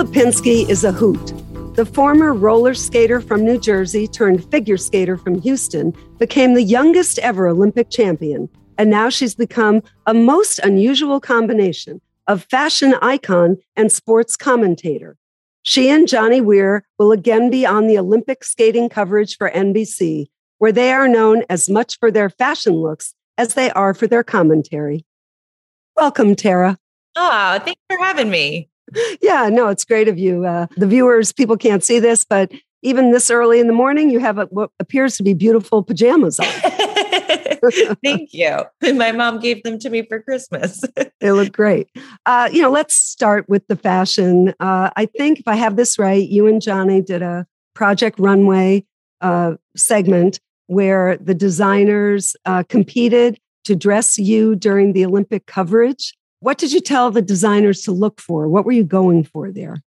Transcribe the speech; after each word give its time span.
Lipinski 0.00 0.66
is 0.66 0.82
a 0.82 0.92
hoot. 0.92 1.26
The 1.76 1.84
former 1.84 2.32
roller 2.32 2.72
skater 2.72 3.20
from 3.20 3.44
New 3.44 3.60
Jersey 3.60 4.08
turned 4.08 4.50
figure 4.50 4.78
skater 4.78 5.18
from 5.18 5.38
Houston 5.42 5.92
became 6.18 6.54
the 6.54 6.62
youngest 6.62 7.18
ever 7.18 7.48
Olympic 7.48 7.90
champion. 7.90 8.48
And 8.78 8.88
now 8.88 9.10
she's 9.10 9.34
become 9.34 9.82
a 10.06 10.14
most 10.14 10.58
unusual 10.60 11.20
combination 11.20 12.00
of 12.28 12.44
fashion 12.44 12.94
icon 13.02 13.58
and 13.76 13.92
sports 13.92 14.38
commentator. 14.38 15.18
She 15.64 15.90
and 15.90 16.08
Johnny 16.08 16.40
Weir 16.40 16.82
will 16.98 17.12
again 17.12 17.50
be 17.50 17.66
on 17.66 17.86
the 17.86 17.98
Olympic 17.98 18.42
skating 18.42 18.88
coverage 18.88 19.36
for 19.36 19.50
NBC, 19.50 20.28
where 20.56 20.72
they 20.72 20.92
are 20.92 21.08
known 21.08 21.44
as 21.50 21.68
much 21.68 21.98
for 21.98 22.10
their 22.10 22.30
fashion 22.30 22.72
looks 22.72 23.14
as 23.36 23.52
they 23.52 23.70
are 23.72 23.92
for 23.92 24.06
their 24.06 24.24
commentary. 24.24 25.04
Welcome, 25.94 26.36
Tara. 26.36 26.78
Oh, 27.16 27.60
thanks 27.62 27.82
for 27.90 27.98
having 27.98 28.30
me. 28.30 28.69
Yeah, 29.20 29.48
no, 29.48 29.68
it's 29.68 29.84
great 29.84 30.08
of 30.08 30.18
you. 30.18 30.44
Uh, 30.44 30.66
the 30.76 30.86
viewers, 30.86 31.32
people 31.32 31.56
can't 31.56 31.84
see 31.84 31.98
this, 31.98 32.24
but 32.24 32.50
even 32.82 33.12
this 33.12 33.30
early 33.30 33.60
in 33.60 33.66
the 33.66 33.72
morning, 33.72 34.10
you 34.10 34.18
have 34.20 34.38
a, 34.38 34.44
what 34.46 34.70
appears 34.80 35.16
to 35.18 35.22
be 35.22 35.34
beautiful 35.34 35.82
pajamas 35.82 36.40
on. 36.40 36.46
Thank 38.02 38.32
you. 38.32 38.58
My 38.94 39.12
mom 39.12 39.38
gave 39.38 39.62
them 39.62 39.78
to 39.80 39.90
me 39.90 40.02
for 40.02 40.20
Christmas. 40.20 40.82
they 41.20 41.32
look 41.32 41.52
great. 41.52 41.88
Uh, 42.24 42.48
you 42.52 42.62
know, 42.62 42.70
let's 42.70 42.94
start 42.94 43.48
with 43.48 43.66
the 43.66 43.76
fashion. 43.76 44.54
Uh, 44.60 44.90
I 44.96 45.06
think 45.06 45.40
if 45.40 45.48
I 45.48 45.56
have 45.56 45.76
this 45.76 45.98
right, 45.98 46.26
you 46.26 46.46
and 46.46 46.62
Johnny 46.62 47.02
did 47.02 47.22
a 47.22 47.46
Project 47.74 48.18
Runway 48.18 48.84
uh, 49.20 49.54
segment 49.76 50.40
where 50.66 51.16
the 51.18 51.34
designers 51.34 52.36
uh, 52.46 52.62
competed 52.68 53.38
to 53.64 53.76
dress 53.76 54.18
you 54.18 54.54
during 54.54 54.92
the 54.92 55.04
Olympic 55.04 55.46
coverage. 55.46 56.14
What 56.40 56.58
did 56.58 56.72
you 56.72 56.80
tell 56.80 57.10
the 57.10 57.22
designers 57.22 57.82
to 57.82 57.92
look 57.92 58.20
for? 58.20 58.48
What 58.48 58.64
were 58.64 58.72
you 58.72 58.84
going 58.84 59.24
for 59.24 59.50
there? 59.50 59.82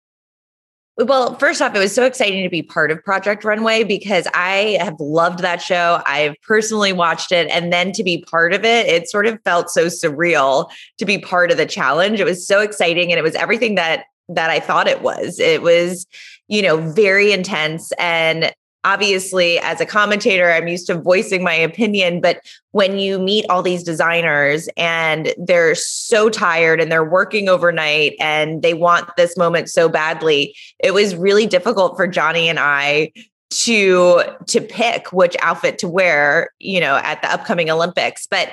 Well, 0.98 1.36
first 1.36 1.62
off, 1.62 1.74
it 1.74 1.78
was 1.78 1.94
so 1.94 2.04
exciting 2.04 2.42
to 2.42 2.50
be 2.50 2.62
part 2.62 2.90
of 2.90 3.02
Project 3.02 3.44
Runway 3.44 3.82
because 3.82 4.26
I 4.34 4.76
have 4.78 5.00
loved 5.00 5.38
that 5.38 5.62
show. 5.62 6.02
I've 6.04 6.36
personally 6.46 6.92
watched 6.92 7.32
it. 7.32 7.50
And 7.50 7.72
then 7.72 7.92
to 7.92 8.04
be 8.04 8.22
part 8.30 8.52
of 8.52 8.64
it, 8.64 8.86
it 8.86 9.08
sort 9.08 9.26
of 9.26 9.40
felt 9.42 9.70
so 9.70 9.86
surreal 9.86 10.70
to 10.98 11.06
be 11.06 11.16
part 11.16 11.50
of 11.50 11.56
the 11.56 11.64
challenge. 11.64 12.20
It 12.20 12.24
was 12.24 12.46
so 12.46 12.60
exciting 12.60 13.10
and 13.10 13.18
it 13.18 13.22
was 13.22 13.34
everything 13.34 13.74
that 13.76 14.04
that 14.28 14.50
I 14.50 14.60
thought 14.60 14.86
it 14.86 15.02
was. 15.02 15.40
It 15.40 15.62
was, 15.62 16.06
you 16.48 16.62
know, 16.62 16.76
very 16.76 17.32
intense 17.32 17.92
and 17.98 18.52
obviously 18.84 19.58
as 19.60 19.80
a 19.80 19.86
commentator 19.86 20.50
i'm 20.50 20.68
used 20.68 20.86
to 20.86 20.94
voicing 20.94 21.42
my 21.42 21.54
opinion 21.54 22.20
but 22.20 22.40
when 22.72 22.98
you 22.98 23.18
meet 23.18 23.44
all 23.48 23.62
these 23.62 23.82
designers 23.82 24.68
and 24.76 25.34
they're 25.38 25.74
so 25.74 26.28
tired 26.28 26.80
and 26.80 26.90
they're 26.90 27.04
working 27.04 27.48
overnight 27.48 28.14
and 28.18 28.62
they 28.62 28.74
want 28.74 29.08
this 29.16 29.36
moment 29.36 29.68
so 29.68 29.88
badly 29.88 30.54
it 30.78 30.92
was 30.92 31.14
really 31.14 31.46
difficult 31.46 31.96
for 31.96 32.06
johnny 32.06 32.48
and 32.48 32.58
i 32.58 33.10
to 33.52 34.22
to 34.46 34.60
pick 34.60 35.12
which 35.12 35.36
outfit 35.40 35.78
to 35.78 35.88
wear 35.88 36.50
you 36.58 36.80
know 36.80 36.96
at 36.96 37.20
the 37.22 37.30
upcoming 37.30 37.70
olympics. 37.70 38.26
But 38.26 38.48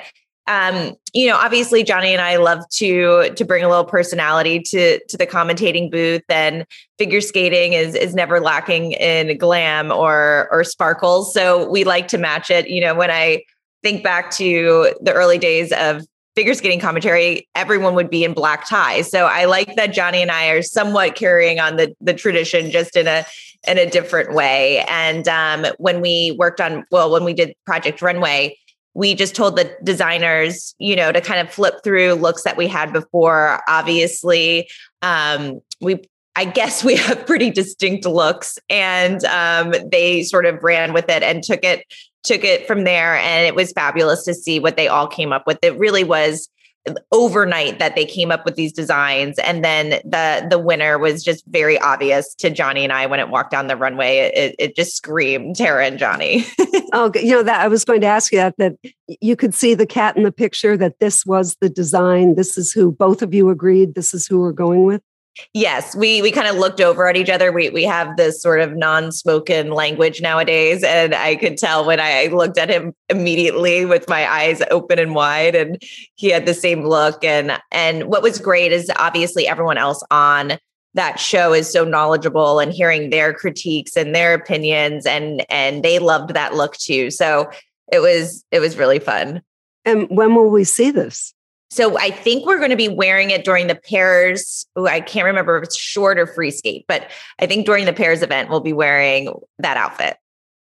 um, 0.50 0.94
you 1.14 1.28
know, 1.28 1.36
obviously 1.36 1.84
Johnny 1.84 2.12
and 2.12 2.20
I 2.20 2.36
love 2.36 2.68
to 2.70 3.30
to 3.30 3.44
bring 3.44 3.62
a 3.62 3.68
little 3.68 3.84
personality 3.84 4.60
to 4.60 4.98
to 5.06 5.16
the 5.16 5.26
commentating 5.26 5.90
booth, 5.90 6.24
and 6.28 6.66
figure 6.98 7.20
skating 7.20 7.72
is 7.74 7.94
is 7.94 8.14
never 8.14 8.40
lacking 8.40 8.92
in 8.92 9.38
glam 9.38 9.92
or 9.92 10.48
or 10.50 10.64
sparkles. 10.64 11.32
So 11.32 11.70
we 11.70 11.84
like 11.84 12.08
to 12.08 12.18
match 12.18 12.50
it. 12.50 12.68
You 12.68 12.80
know, 12.80 12.96
when 12.96 13.12
I 13.12 13.44
think 13.84 14.02
back 14.02 14.32
to 14.32 14.92
the 15.00 15.12
early 15.12 15.38
days 15.38 15.72
of 15.72 16.04
figure 16.34 16.54
skating 16.54 16.80
commentary, 16.80 17.48
everyone 17.54 17.94
would 17.94 18.10
be 18.10 18.24
in 18.24 18.32
black 18.32 18.68
ties. 18.68 19.08
So 19.08 19.26
I 19.26 19.44
like 19.44 19.76
that 19.76 19.92
Johnny 19.92 20.20
and 20.20 20.32
I 20.32 20.48
are 20.48 20.62
somewhat 20.62 21.14
carrying 21.14 21.60
on 21.60 21.76
the 21.76 21.94
the 22.00 22.14
tradition, 22.14 22.72
just 22.72 22.96
in 22.96 23.06
a 23.06 23.24
in 23.68 23.78
a 23.78 23.88
different 23.88 24.34
way. 24.34 24.84
And 24.88 25.28
um, 25.28 25.66
when 25.78 26.00
we 26.00 26.34
worked 26.38 26.60
on, 26.60 26.84
well, 26.90 27.12
when 27.12 27.22
we 27.22 27.34
did 27.34 27.54
Project 27.66 28.02
Runway, 28.02 28.56
we 28.94 29.14
just 29.14 29.34
told 29.34 29.56
the 29.56 29.74
designers, 29.84 30.74
you 30.78 30.96
know, 30.96 31.12
to 31.12 31.20
kind 31.20 31.40
of 31.40 31.52
flip 31.52 31.82
through 31.84 32.14
looks 32.14 32.42
that 32.42 32.56
we 32.56 32.66
had 32.66 32.92
before. 32.92 33.60
Obviously, 33.68 34.68
um, 35.02 35.60
we 35.80 36.00
I 36.36 36.44
guess 36.44 36.82
we 36.84 36.96
have 37.06 37.26
pretty 37.26 37.50
distinct 37.50 38.06
looks, 38.06 38.58
and 38.68 39.24
um, 39.24 39.74
they 39.90 40.22
sort 40.22 40.46
of 40.46 40.62
ran 40.62 40.92
with 40.92 41.08
it 41.08 41.22
and 41.22 41.42
took 41.42 41.64
it 41.64 41.84
took 42.22 42.44
it 42.44 42.66
from 42.66 42.84
there. 42.84 43.16
And 43.16 43.46
it 43.46 43.54
was 43.54 43.72
fabulous 43.72 44.24
to 44.24 44.34
see 44.34 44.60
what 44.60 44.76
they 44.76 44.88
all 44.88 45.06
came 45.06 45.32
up 45.32 45.46
with. 45.46 45.58
It 45.62 45.78
really 45.78 46.04
was 46.04 46.48
overnight 47.12 47.78
that 47.78 47.94
they 47.94 48.04
came 48.04 48.30
up 48.30 48.44
with 48.44 48.56
these 48.56 48.72
designs. 48.72 49.38
And 49.40 49.64
then 49.64 50.00
the 50.04 50.46
the 50.48 50.58
winner 50.58 50.98
was 50.98 51.22
just 51.22 51.44
very 51.46 51.78
obvious 51.78 52.34
to 52.36 52.50
Johnny 52.50 52.84
and 52.84 52.92
I 52.92 53.06
when 53.06 53.20
it 53.20 53.28
walked 53.28 53.50
down 53.50 53.66
the 53.66 53.76
runway. 53.76 54.30
It, 54.34 54.54
it 54.58 54.76
just 54.76 54.96
screamed 54.96 55.56
Tara 55.56 55.86
and 55.86 55.98
Johnny. 55.98 56.46
Oh 56.92 57.12
you 57.14 57.30
know 57.30 57.44
that 57.44 57.60
I 57.60 57.68
was 57.68 57.84
going 57.84 58.00
to 58.00 58.08
ask 58.08 58.32
you 58.32 58.38
that 58.38 58.56
that 58.58 58.74
you 59.20 59.36
could 59.36 59.54
see 59.54 59.74
the 59.74 59.86
cat 59.86 60.16
in 60.16 60.24
the 60.24 60.32
picture 60.32 60.76
that 60.76 60.98
this 60.98 61.24
was 61.24 61.56
the 61.60 61.68
design. 61.68 62.34
This 62.34 62.58
is 62.58 62.72
who 62.72 62.90
both 62.90 63.22
of 63.22 63.32
you 63.32 63.48
agreed 63.48 63.94
this 63.94 64.12
is 64.12 64.26
who 64.26 64.40
we're 64.40 64.50
going 64.50 64.86
with 64.86 65.00
Yes, 65.54 65.94
we 65.94 66.22
we 66.22 66.30
kind 66.30 66.48
of 66.48 66.56
looked 66.56 66.80
over 66.80 67.08
at 67.08 67.16
each 67.16 67.30
other. 67.30 67.52
We 67.52 67.70
we 67.70 67.84
have 67.84 68.16
this 68.16 68.42
sort 68.42 68.60
of 68.60 68.76
non-spoken 68.76 69.70
language 69.70 70.20
nowadays, 70.20 70.82
and 70.82 71.14
I 71.14 71.36
could 71.36 71.56
tell 71.56 71.84
when 71.84 72.00
I 72.00 72.26
looked 72.26 72.58
at 72.58 72.68
him 72.68 72.94
immediately 73.08 73.84
with 73.84 74.08
my 74.08 74.30
eyes 74.30 74.62
open 74.70 74.98
and 74.98 75.14
wide, 75.14 75.54
and 75.54 75.82
he 76.14 76.28
had 76.28 76.46
the 76.46 76.54
same 76.54 76.84
look. 76.84 77.24
And 77.24 77.60
and 77.70 78.04
what 78.04 78.22
was 78.22 78.38
great 78.38 78.72
is 78.72 78.90
obviously 78.96 79.46
everyone 79.46 79.78
else 79.78 80.02
on 80.10 80.58
that 80.94 81.20
show 81.20 81.52
is 81.52 81.70
so 81.70 81.84
knowledgeable 81.84 82.58
and 82.58 82.72
hearing 82.72 83.10
their 83.10 83.32
critiques 83.32 83.96
and 83.96 84.14
their 84.14 84.34
opinions, 84.34 85.06
and 85.06 85.44
and 85.50 85.82
they 85.82 85.98
loved 85.98 86.34
that 86.34 86.54
look 86.54 86.76
too. 86.76 87.10
So 87.10 87.50
it 87.92 88.00
was 88.00 88.44
it 88.50 88.60
was 88.60 88.76
really 88.76 88.98
fun. 88.98 89.42
And 89.84 90.08
when 90.10 90.34
will 90.34 90.50
we 90.50 90.64
see 90.64 90.90
this? 90.90 91.34
So 91.70 91.96
I 91.98 92.10
think 92.10 92.46
we're 92.46 92.58
going 92.58 92.70
to 92.70 92.76
be 92.76 92.88
wearing 92.88 93.30
it 93.30 93.44
during 93.44 93.68
the 93.68 93.76
pairs. 93.76 94.66
Ooh, 94.78 94.88
I 94.88 95.00
can't 95.00 95.24
remember 95.24 95.56
if 95.56 95.64
it's 95.64 95.76
short 95.76 96.18
or 96.18 96.26
free 96.26 96.50
skate, 96.50 96.84
but 96.88 97.08
I 97.38 97.46
think 97.46 97.64
during 97.64 97.84
the 97.84 97.92
pairs 97.92 98.22
event, 98.22 98.50
we'll 98.50 98.60
be 98.60 98.72
wearing 98.72 99.32
that 99.60 99.76
outfit. 99.76 100.16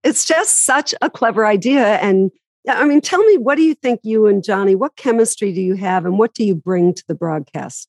It's 0.03 0.25
just 0.25 0.65
such 0.65 0.93
a 1.01 1.09
clever 1.09 1.45
idea. 1.45 1.95
And 1.97 2.31
I 2.69 2.85
mean, 2.85 2.99
tell 2.99 3.23
me, 3.23 3.37
what 3.37 3.55
do 3.55 3.61
you 3.61 3.73
think 3.73 4.01
you 4.03 4.27
and 4.27 4.43
Johnny, 4.43 4.75
what 4.75 4.97
chemistry 4.97 5.53
do 5.53 5.61
you 5.61 5.75
have 5.75 6.05
and 6.05 6.19
what 6.19 6.33
do 6.33 6.43
you 6.43 6.55
bring 6.55 6.93
to 6.93 7.03
the 7.07 7.15
broadcast? 7.15 7.87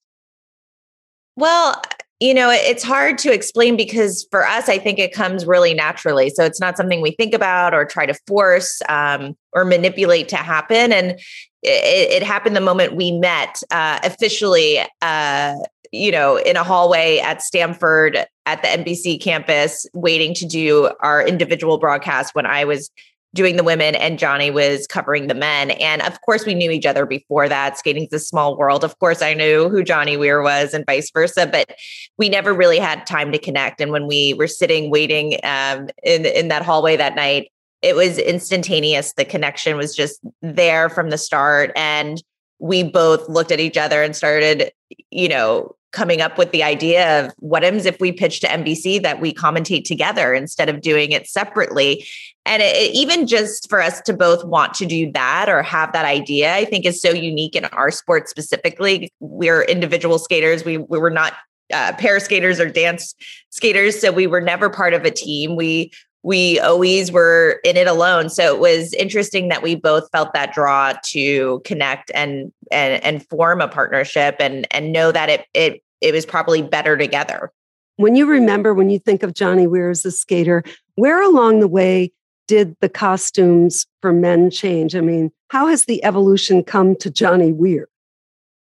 Well, 1.34 1.82
you 2.20 2.34
know, 2.34 2.50
it's 2.50 2.82
hard 2.82 3.18
to 3.18 3.32
explain 3.32 3.76
because 3.76 4.26
for 4.30 4.44
us, 4.44 4.68
I 4.68 4.78
think 4.78 4.98
it 4.98 5.12
comes 5.12 5.46
really 5.46 5.72
naturally. 5.72 6.30
So 6.30 6.44
it's 6.44 6.60
not 6.60 6.76
something 6.76 7.00
we 7.00 7.12
think 7.12 7.32
about 7.32 7.74
or 7.74 7.84
try 7.84 8.06
to 8.06 8.14
force 8.26 8.82
um, 8.88 9.36
or 9.52 9.64
manipulate 9.64 10.28
to 10.30 10.36
happen. 10.36 10.92
And 10.92 11.20
it, 11.62 12.22
it 12.22 12.22
happened 12.22 12.56
the 12.56 12.60
moment 12.60 12.94
we 12.94 13.12
met 13.12 13.62
uh, 13.70 13.98
officially, 14.02 14.80
uh, 15.02 15.54
you 15.92 16.12
know, 16.12 16.36
in 16.36 16.56
a 16.56 16.62
hallway 16.62 17.18
at 17.18 17.42
Stamford 17.42 18.26
at 18.46 18.62
the 18.62 18.68
NBC 18.68 19.20
campus, 19.20 19.86
waiting 19.94 20.34
to 20.34 20.46
do 20.46 20.90
our 21.00 21.26
individual 21.26 21.78
broadcast 21.78 22.34
when 22.34 22.46
I 22.46 22.64
was 22.64 22.90
doing 23.34 23.56
the 23.56 23.64
women 23.64 23.94
and 23.94 24.18
Johnny 24.18 24.50
was 24.50 24.86
covering 24.86 25.26
the 25.26 25.34
men. 25.34 25.72
And 25.72 26.00
of 26.02 26.20
course, 26.22 26.46
we 26.46 26.54
knew 26.54 26.70
each 26.70 26.86
other 26.86 27.04
before 27.04 27.48
that. 27.48 27.78
Skating's 27.78 28.12
a 28.12 28.18
small 28.18 28.56
world. 28.56 28.84
Of 28.84 28.98
course, 28.98 29.20
I 29.20 29.34
knew 29.34 29.68
who 29.68 29.84
Johnny 29.84 30.16
Weir 30.16 30.42
was 30.42 30.72
and 30.72 30.86
vice 30.86 31.10
versa, 31.10 31.46
but 31.46 31.76
we 32.16 32.28
never 32.28 32.54
really 32.54 32.78
had 32.78 33.06
time 33.06 33.30
to 33.32 33.38
connect. 33.38 33.80
And 33.80 33.92
when 33.92 34.06
we 34.06 34.34
were 34.34 34.46
sitting 34.46 34.90
waiting 34.90 35.38
um, 35.44 35.88
in 36.02 36.24
in 36.24 36.48
that 36.48 36.62
hallway 36.62 36.96
that 36.96 37.14
night, 37.14 37.50
it 37.82 37.94
was 37.94 38.18
instantaneous. 38.18 39.12
The 39.12 39.24
connection 39.24 39.76
was 39.76 39.94
just 39.94 40.20
there 40.42 40.88
from 40.88 41.10
the 41.10 41.18
start. 41.18 41.72
And 41.76 42.22
we 42.58 42.82
both 42.82 43.28
looked 43.28 43.52
at 43.52 43.60
each 43.60 43.76
other 43.76 44.02
and 44.02 44.16
started, 44.16 44.72
you 45.10 45.28
know, 45.28 45.76
coming 45.92 46.20
up 46.20 46.36
with 46.36 46.50
the 46.50 46.62
idea 46.62 47.24
of 47.24 47.32
what 47.38 47.62
happens 47.62 47.86
if 47.86 47.98
we 47.98 48.12
pitch 48.12 48.40
to 48.40 48.46
NBC 48.46 49.02
that 49.02 49.20
we 49.20 49.32
commentate 49.32 49.84
together 49.84 50.34
instead 50.34 50.68
of 50.68 50.82
doing 50.82 51.12
it 51.12 51.26
separately. 51.26 52.04
And 52.44 52.62
it, 52.62 52.76
it, 52.76 52.94
even 52.94 53.26
just 53.26 53.70
for 53.70 53.80
us 53.80 54.00
to 54.02 54.12
both 54.12 54.44
want 54.44 54.74
to 54.74 54.86
do 54.86 55.10
that 55.12 55.48
or 55.48 55.62
have 55.62 55.92
that 55.92 56.04
idea, 56.04 56.54
I 56.54 56.66
think 56.66 56.84
is 56.84 57.00
so 57.00 57.10
unique 57.10 57.56
in 57.56 57.64
our 57.66 57.90
sport 57.90 58.28
specifically. 58.28 59.10
We're 59.20 59.62
individual 59.62 60.18
skaters. 60.18 60.64
We 60.64 60.78
we 60.78 60.98
were 60.98 61.10
not 61.10 61.34
uh, 61.72 61.92
pair 61.94 62.20
skaters 62.20 62.60
or 62.60 62.68
dance 62.68 63.14
skaters, 63.50 63.98
so 63.98 64.12
we 64.12 64.26
were 64.26 64.40
never 64.40 64.68
part 64.68 64.92
of 64.94 65.04
a 65.04 65.10
team. 65.10 65.56
We 65.56 65.92
we 66.22 66.58
always 66.60 67.12
were 67.12 67.60
in 67.64 67.76
it 67.76 67.86
alone. 67.86 68.28
So 68.28 68.54
it 68.54 68.60
was 68.60 68.92
interesting 68.94 69.48
that 69.48 69.62
we 69.62 69.74
both 69.74 70.10
felt 70.10 70.32
that 70.34 70.52
draw 70.52 70.94
to 71.06 71.60
connect 71.64 72.10
and 72.14 72.52
and 72.70 73.02
and 73.04 73.26
form 73.28 73.60
a 73.60 73.68
partnership 73.68 74.36
and 74.40 74.66
and 74.70 74.92
know 74.92 75.12
that 75.12 75.28
it 75.28 75.46
it 75.54 75.82
it 76.00 76.12
was 76.12 76.26
probably 76.26 76.62
better 76.62 76.96
together. 76.96 77.52
When 77.96 78.14
you 78.14 78.26
remember 78.26 78.74
when 78.74 78.90
you 78.90 78.98
think 78.98 79.22
of 79.22 79.34
Johnny 79.34 79.66
Weir 79.66 79.90
as 79.90 80.04
a 80.04 80.10
skater, 80.10 80.62
where 80.96 81.22
along 81.22 81.60
the 81.60 81.68
way 81.68 82.12
did 82.46 82.74
the 82.80 82.88
costumes 82.88 83.86
for 84.00 84.12
men 84.12 84.50
change? 84.50 84.96
I 84.96 85.00
mean, 85.00 85.30
how 85.48 85.66
has 85.68 85.84
the 85.84 86.02
evolution 86.04 86.64
come 86.64 86.96
to 86.96 87.10
Johnny 87.10 87.52
Weir? 87.52 87.88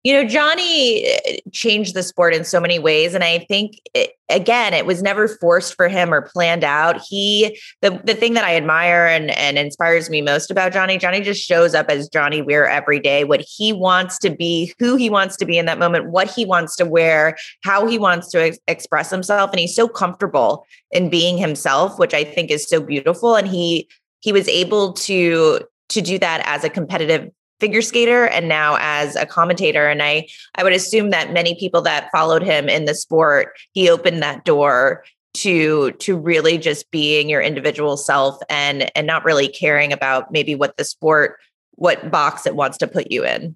You 0.03 0.13
know, 0.13 0.27
Johnny 0.27 1.05
eh, 1.05 1.37
changed 1.51 1.93
the 1.93 2.01
sport 2.01 2.33
in 2.33 2.43
so 2.43 2.59
many 2.59 2.79
ways. 2.79 3.13
And 3.13 3.23
I 3.23 3.39
think, 3.39 3.79
it, 3.93 4.13
again, 4.29 4.73
it 4.73 4.85
was 4.85 5.03
never 5.03 5.27
forced 5.27 5.75
for 5.75 5.87
him 5.87 6.13
or 6.13 6.21
planned 6.21 6.63
out. 6.63 6.99
He, 7.07 7.59
the, 7.81 8.01
the 8.03 8.15
thing 8.15 8.33
that 8.33 8.43
I 8.43 8.55
admire 8.55 9.05
and, 9.05 9.31
and 9.31 9.57
inspires 9.57 10.09
me 10.09 10.21
most 10.21 10.49
about 10.49 10.73
Johnny, 10.73 10.97
Johnny 10.97 11.21
just 11.21 11.43
shows 11.43 11.75
up 11.75 11.89
as 11.89 12.09
Johnny 12.09 12.41
Weir 12.41 12.65
every 12.65 12.99
day, 12.99 13.23
what 13.23 13.41
he 13.41 13.73
wants 13.73 14.17
to 14.19 14.29
be, 14.29 14.73
who 14.79 14.95
he 14.95 15.09
wants 15.09 15.37
to 15.37 15.45
be 15.45 15.57
in 15.57 15.65
that 15.65 15.79
moment, 15.79 16.09
what 16.09 16.29
he 16.29 16.45
wants 16.45 16.75
to 16.77 16.85
wear, 16.85 17.37
how 17.63 17.85
he 17.85 17.99
wants 17.99 18.29
to 18.29 18.41
ex- 18.41 18.59
express 18.67 19.11
himself. 19.11 19.51
And 19.51 19.59
he's 19.59 19.75
so 19.75 19.87
comfortable 19.87 20.65
in 20.91 21.09
being 21.09 21.37
himself, 21.37 21.99
which 21.99 22.13
I 22.13 22.23
think 22.23 22.49
is 22.49 22.67
so 22.67 22.81
beautiful. 22.81 23.35
And 23.35 23.47
he, 23.47 23.87
he 24.21 24.31
was 24.31 24.47
able 24.47 24.93
to 24.93 25.61
to 25.89 26.01
do 26.01 26.17
that 26.17 26.41
as 26.45 26.63
a 26.63 26.69
competitive 26.69 27.29
figure 27.61 27.81
skater 27.81 28.25
and 28.25 28.49
now 28.49 28.75
as 28.79 29.15
a 29.15 29.25
commentator. 29.25 29.87
And 29.87 30.01
i 30.01 30.27
i 30.55 30.63
would 30.63 30.73
assume 30.73 31.11
that 31.11 31.31
many 31.31 31.55
people 31.55 31.81
that 31.83 32.09
followed 32.11 32.43
him 32.43 32.67
in 32.67 32.85
the 32.85 32.95
sport 32.95 33.53
he 33.71 33.89
opened 33.89 34.21
that 34.21 34.43
door 34.43 35.03
to 35.33 35.91
to 35.93 36.17
really 36.17 36.57
just 36.57 36.89
being 36.91 37.29
your 37.29 37.41
individual 37.41 37.95
self 37.95 38.37
and 38.49 38.91
and 38.97 39.07
not 39.07 39.23
really 39.23 39.47
caring 39.47 39.93
about 39.93 40.31
maybe 40.31 40.55
what 40.55 40.75
the 40.77 40.83
sport 40.83 41.37
what 41.75 42.11
box 42.11 42.45
it 42.45 42.55
wants 42.55 42.77
to 42.77 42.87
put 42.87 43.11
you 43.11 43.23
in 43.23 43.55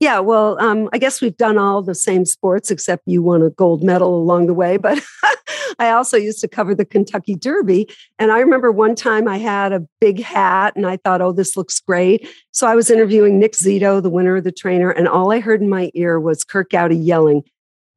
yeah, 0.00 0.18
well, 0.18 0.58
um, 0.60 0.88
I 0.94 0.98
guess 0.98 1.20
we've 1.20 1.36
done 1.36 1.58
all 1.58 1.82
the 1.82 1.94
same 1.94 2.24
sports 2.24 2.70
except 2.70 3.02
you 3.06 3.22
won 3.22 3.42
a 3.42 3.50
gold 3.50 3.84
medal 3.84 4.16
along 4.16 4.46
the 4.46 4.54
way. 4.54 4.78
But 4.78 4.98
I 5.78 5.90
also 5.90 6.16
used 6.16 6.40
to 6.40 6.48
cover 6.48 6.74
the 6.74 6.86
Kentucky 6.86 7.34
Derby. 7.34 7.86
And 8.18 8.32
I 8.32 8.40
remember 8.40 8.72
one 8.72 8.94
time 8.94 9.28
I 9.28 9.36
had 9.36 9.72
a 9.72 9.86
big 10.00 10.22
hat 10.22 10.74
and 10.74 10.86
I 10.86 10.96
thought, 10.96 11.20
oh, 11.20 11.32
this 11.32 11.54
looks 11.54 11.78
great. 11.80 12.26
So 12.50 12.66
I 12.66 12.74
was 12.74 12.90
interviewing 12.90 13.38
Nick 13.38 13.52
Zito, 13.52 14.02
the 14.02 14.08
winner 14.08 14.36
of 14.36 14.44
the 14.44 14.52
trainer, 14.52 14.90
and 14.90 15.06
all 15.06 15.32
I 15.32 15.40
heard 15.40 15.60
in 15.60 15.68
my 15.68 15.90
ear 15.92 16.18
was 16.18 16.44
Curt 16.44 16.70
Gowdy 16.70 16.96
yelling, 16.96 17.42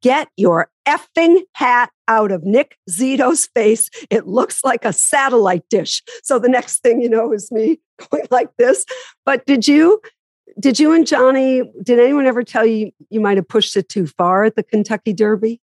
Get 0.02 0.28
your 0.36 0.68
effing 0.86 1.40
hat 1.54 1.90
out 2.08 2.30
of 2.30 2.44
Nick 2.44 2.76
Zito's 2.90 3.46
face. 3.54 3.88
It 4.10 4.26
looks 4.26 4.62
like 4.62 4.84
a 4.84 4.92
satellite 4.92 5.64
dish. 5.70 6.02
So 6.22 6.38
the 6.38 6.50
next 6.50 6.82
thing 6.82 7.00
you 7.00 7.08
know 7.08 7.32
is 7.32 7.50
me 7.50 7.80
going 8.10 8.26
like 8.30 8.50
this. 8.58 8.84
But 9.24 9.46
did 9.46 9.66
you 9.66 10.02
did 10.58 10.78
you 10.78 10.92
and 10.92 11.06
Johnny, 11.06 11.62
did 11.82 11.98
anyone 11.98 12.26
ever 12.26 12.42
tell 12.42 12.66
you 12.66 12.92
you 13.10 13.20
might 13.20 13.36
have 13.36 13.48
pushed 13.48 13.76
it 13.76 13.88
too 13.88 14.06
far 14.06 14.44
at 14.44 14.56
the 14.56 14.62
Kentucky 14.62 15.12
Derby? 15.12 15.60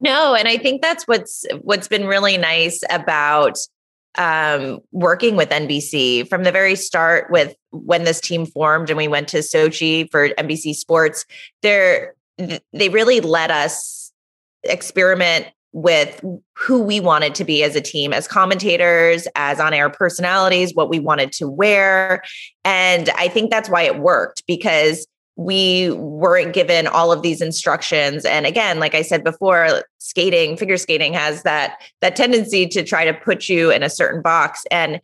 No, 0.00 0.34
and 0.34 0.46
I 0.46 0.58
think 0.58 0.82
that's 0.82 1.04
what's 1.04 1.46
what's 1.62 1.88
been 1.88 2.06
really 2.06 2.36
nice 2.36 2.82
about 2.90 3.58
um, 4.18 4.80
working 4.92 5.36
with 5.36 5.48
NBC 5.50 6.28
from 6.28 6.42
the 6.42 6.52
very 6.52 6.74
start 6.74 7.30
with 7.30 7.54
when 7.70 8.04
this 8.04 8.20
team 8.20 8.46
formed 8.46 8.90
and 8.90 8.96
we 8.96 9.08
went 9.08 9.28
to 9.28 9.38
Sochi 9.38 10.10
for 10.10 10.28
NBC 10.30 10.74
Sports. 10.74 11.24
They're 11.62 12.14
they 12.72 12.90
really 12.90 13.20
let 13.20 13.50
us 13.50 14.12
experiment 14.62 15.46
with 15.76 16.24
who 16.54 16.80
we 16.80 17.00
wanted 17.00 17.34
to 17.34 17.44
be 17.44 17.62
as 17.62 17.76
a 17.76 17.82
team, 17.82 18.14
as 18.14 18.26
commentators, 18.26 19.28
as 19.36 19.60
on 19.60 19.74
air 19.74 19.90
personalities, 19.90 20.74
what 20.74 20.88
we 20.88 20.98
wanted 20.98 21.32
to 21.32 21.46
wear. 21.46 22.22
And 22.64 23.10
I 23.10 23.28
think 23.28 23.50
that's 23.50 23.68
why 23.68 23.82
it 23.82 23.98
worked 23.98 24.42
because 24.46 25.06
we 25.36 25.90
weren't 25.90 26.54
given 26.54 26.86
all 26.86 27.12
of 27.12 27.20
these 27.20 27.42
instructions. 27.42 28.24
And 28.24 28.46
again 28.46 28.80
like 28.80 28.94
i 28.94 29.02
said 29.02 29.22
before 29.22 29.84
skating 29.98 30.56
figure 30.56 30.78
skating 30.78 31.12
has 31.12 31.42
that 31.42 31.82
that 32.00 32.16
tendency 32.16 32.66
to 32.68 32.82
try 32.82 33.04
to 33.04 33.12
put 33.12 33.46
you 33.50 33.70
in 33.70 33.82
a 33.82 33.90
certain 33.90 34.22
box. 34.22 34.64
And 34.70 34.94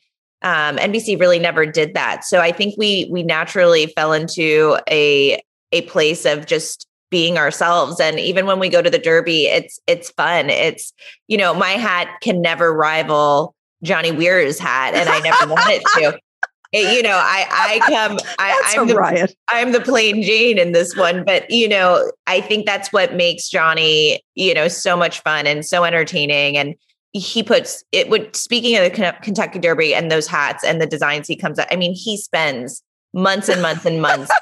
um, 0.40 0.78
nbc 0.78 1.20
really 1.20 1.38
never 1.38 1.66
did 1.66 1.92
that. 1.92 2.24
So 2.24 2.40
i 2.40 2.50
think 2.50 2.76
we 2.78 3.10
we 3.10 3.22
naturally 3.22 3.88
fell 3.88 4.14
into 4.14 4.78
a 4.90 5.38
a 5.70 5.82
place 5.82 6.24
of 6.24 6.46
just 6.46 6.86
being 7.12 7.38
ourselves. 7.38 8.00
And 8.00 8.19
even 8.19 8.47
when 8.47 8.59
we 8.59 8.69
go 8.69 8.82
to 8.82 8.91
the 8.91 8.99
derby 8.99 9.47
it's 9.47 9.79
it's 9.87 10.11
fun. 10.11 10.50
It's 10.50 10.93
you 11.29 11.37
know 11.37 11.55
my 11.55 11.73
hat 11.73 12.09
can 12.23 12.43
never 12.43 12.73
rival 12.73 13.55
johnny 13.85 14.12
weir's 14.12 14.59
hat 14.59 14.94
and 14.94 15.09
i 15.09 15.19
never 15.20 15.53
want 15.53 15.70
it 15.70 15.82
to. 15.94 16.19
It, 16.75 16.97
you 16.97 17.03
know 17.03 17.20
i 17.23 17.47
i 17.50 17.79
come 17.81 18.19
I, 18.38 18.75
i'm 18.75 18.87
the 18.87 18.94
riot. 18.94 19.37
i'm 19.50 19.73
the 19.73 19.81
plain 19.82 20.23
jane 20.23 20.56
in 20.56 20.73
this 20.73 20.97
one 20.97 21.23
but 21.23 21.50
you 21.50 21.69
know 21.69 22.11
i 22.26 22.41
think 22.41 22.64
that's 22.64 22.91
what 22.94 23.15
makes 23.15 23.50
johnny 23.50 24.23
you 24.37 24.55
know 24.55 24.69
so 24.69 24.97
much 24.97 25.20
fun 25.20 25.47
and 25.47 25.67
so 25.67 25.85
entertaining. 25.85 26.56
And 26.56 26.75
he 27.12 27.43
puts 27.43 27.85
it 27.93 28.08
would 28.08 28.35
speaking 28.35 28.75
of 28.79 28.85
the 28.85 29.15
kentucky 29.20 29.58
derby 29.58 29.94
and 29.94 30.11
those 30.11 30.26
hats 30.26 30.65
and 30.65 30.81
the 30.81 30.87
designs 30.87 31.29
he 31.29 31.37
comes 31.37 31.58
up 31.58 31.69
i 31.70 31.76
mean 31.76 31.93
he 31.93 32.17
spends 32.17 32.82
months 33.12 33.50
and 33.50 33.61
months 33.61 33.85
and 33.85 34.00
months 34.00 34.32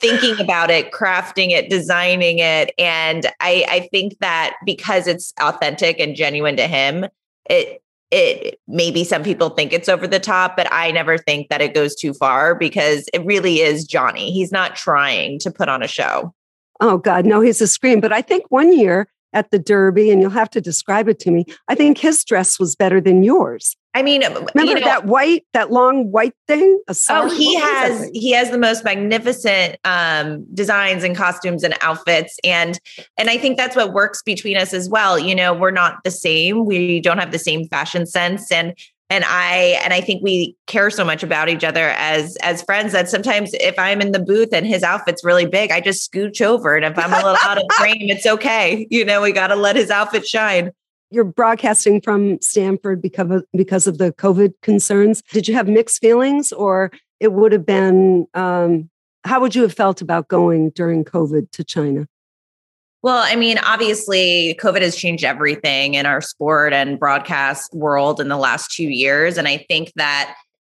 thinking 0.00 0.40
about 0.40 0.70
it, 0.70 0.92
crafting 0.92 1.50
it, 1.50 1.70
designing 1.70 2.38
it. 2.38 2.72
And 2.78 3.26
I, 3.40 3.64
I 3.68 3.88
think 3.90 4.18
that 4.20 4.54
because 4.64 5.06
it's 5.06 5.32
authentic 5.40 5.98
and 5.98 6.16
genuine 6.16 6.56
to 6.56 6.66
him, 6.66 7.06
it 7.48 7.82
it 8.12 8.60
maybe 8.68 9.02
some 9.02 9.24
people 9.24 9.50
think 9.50 9.72
it's 9.72 9.88
over 9.88 10.06
the 10.06 10.20
top, 10.20 10.56
but 10.56 10.68
I 10.72 10.92
never 10.92 11.18
think 11.18 11.48
that 11.48 11.60
it 11.60 11.74
goes 11.74 11.94
too 11.96 12.14
far 12.14 12.54
because 12.54 13.08
it 13.12 13.24
really 13.24 13.60
is 13.60 13.84
Johnny. 13.84 14.30
He's 14.30 14.52
not 14.52 14.76
trying 14.76 15.40
to 15.40 15.50
put 15.50 15.68
on 15.68 15.82
a 15.82 15.88
show. 15.88 16.32
Oh 16.80 16.98
God, 16.98 17.24
no, 17.26 17.40
he's 17.40 17.60
a 17.60 17.66
scream. 17.66 18.00
But 18.00 18.12
I 18.12 18.22
think 18.22 18.44
one 18.48 18.72
year 18.72 19.08
at 19.32 19.50
the 19.50 19.58
Derby, 19.58 20.10
and 20.10 20.20
you'll 20.20 20.30
have 20.30 20.50
to 20.50 20.60
describe 20.60 21.08
it 21.08 21.18
to 21.20 21.30
me. 21.30 21.44
I 21.68 21.74
think 21.74 21.98
his 21.98 22.24
dress 22.24 22.58
was 22.58 22.74
better 22.76 23.00
than 23.00 23.22
yours. 23.22 23.76
I 23.96 24.02
mean, 24.02 24.20
remember 24.20 24.62
you 24.62 24.74
know, 24.74 24.80
that 24.80 25.06
white, 25.06 25.46
that 25.54 25.72
long 25.72 26.10
white 26.10 26.34
thing? 26.46 26.80
oh, 27.08 27.34
he 27.34 27.54
has 27.56 28.10
he 28.12 28.30
has 28.32 28.50
the 28.50 28.58
most 28.58 28.84
magnificent 28.84 29.78
um, 29.84 30.44
designs 30.52 31.02
and 31.02 31.16
costumes 31.16 31.64
and 31.64 31.74
outfits, 31.80 32.38
and 32.44 32.78
and 33.16 33.30
I 33.30 33.38
think 33.38 33.56
that's 33.56 33.74
what 33.74 33.94
works 33.94 34.22
between 34.22 34.58
us 34.58 34.74
as 34.74 34.90
well. 34.90 35.18
You 35.18 35.34
know, 35.34 35.54
we're 35.54 35.70
not 35.70 36.04
the 36.04 36.10
same. 36.10 36.66
We 36.66 37.00
don't 37.00 37.16
have 37.16 37.32
the 37.32 37.38
same 37.38 37.68
fashion 37.68 38.04
sense, 38.04 38.52
and 38.52 38.74
and 39.10 39.24
i 39.26 39.78
and 39.84 39.92
i 39.92 40.00
think 40.00 40.22
we 40.22 40.56
care 40.66 40.90
so 40.90 41.04
much 41.04 41.22
about 41.22 41.48
each 41.48 41.64
other 41.64 41.90
as 41.90 42.36
as 42.42 42.62
friends 42.62 42.92
that 42.92 43.08
sometimes 43.08 43.50
if 43.54 43.78
i'm 43.78 44.00
in 44.00 44.12
the 44.12 44.18
booth 44.18 44.52
and 44.52 44.66
his 44.66 44.82
outfit's 44.82 45.24
really 45.24 45.46
big 45.46 45.70
i 45.70 45.80
just 45.80 46.10
scooch 46.10 46.40
over. 46.40 46.76
And 46.76 46.84
if 46.84 46.98
i'm 46.98 47.12
a 47.12 47.16
little 47.16 47.36
out 47.42 47.58
of 47.58 47.64
frame 47.76 47.96
it's 48.00 48.26
okay. 48.26 48.86
You 48.90 49.04
know 49.04 49.22
we 49.22 49.32
got 49.32 49.48
to 49.48 49.56
let 49.56 49.76
his 49.76 49.90
outfit 49.90 50.26
shine. 50.26 50.70
You're 51.10 51.24
broadcasting 51.24 52.00
from 52.00 52.40
stamford 52.40 53.00
because 53.00 53.30
of, 53.30 53.44
because 53.52 53.86
of 53.86 53.98
the 53.98 54.12
covid 54.12 54.54
concerns. 54.62 55.22
Did 55.32 55.46
you 55.48 55.54
have 55.54 55.68
mixed 55.68 56.00
feelings 56.00 56.52
or 56.52 56.90
it 57.20 57.32
would 57.32 57.52
have 57.52 57.64
been 57.64 58.26
um, 58.34 58.90
how 59.24 59.40
would 59.40 59.54
you 59.54 59.62
have 59.62 59.74
felt 59.74 60.00
about 60.00 60.28
going 60.28 60.70
during 60.70 61.04
covid 61.04 61.50
to 61.52 61.64
china 61.64 62.06
well, 63.06 63.22
I 63.24 63.36
mean, 63.36 63.56
obviously, 63.58 64.58
COVID 64.60 64.82
has 64.82 64.96
changed 64.96 65.22
everything 65.22 65.94
in 65.94 66.06
our 66.06 66.20
sport 66.20 66.72
and 66.72 66.98
broadcast 66.98 67.72
world 67.72 68.20
in 68.20 68.26
the 68.26 68.36
last 68.36 68.72
two 68.72 68.88
years. 68.88 69.38
And 69.38 69.46
I 69.46 69.58
think 69.58 69.92
that 69.94 70.34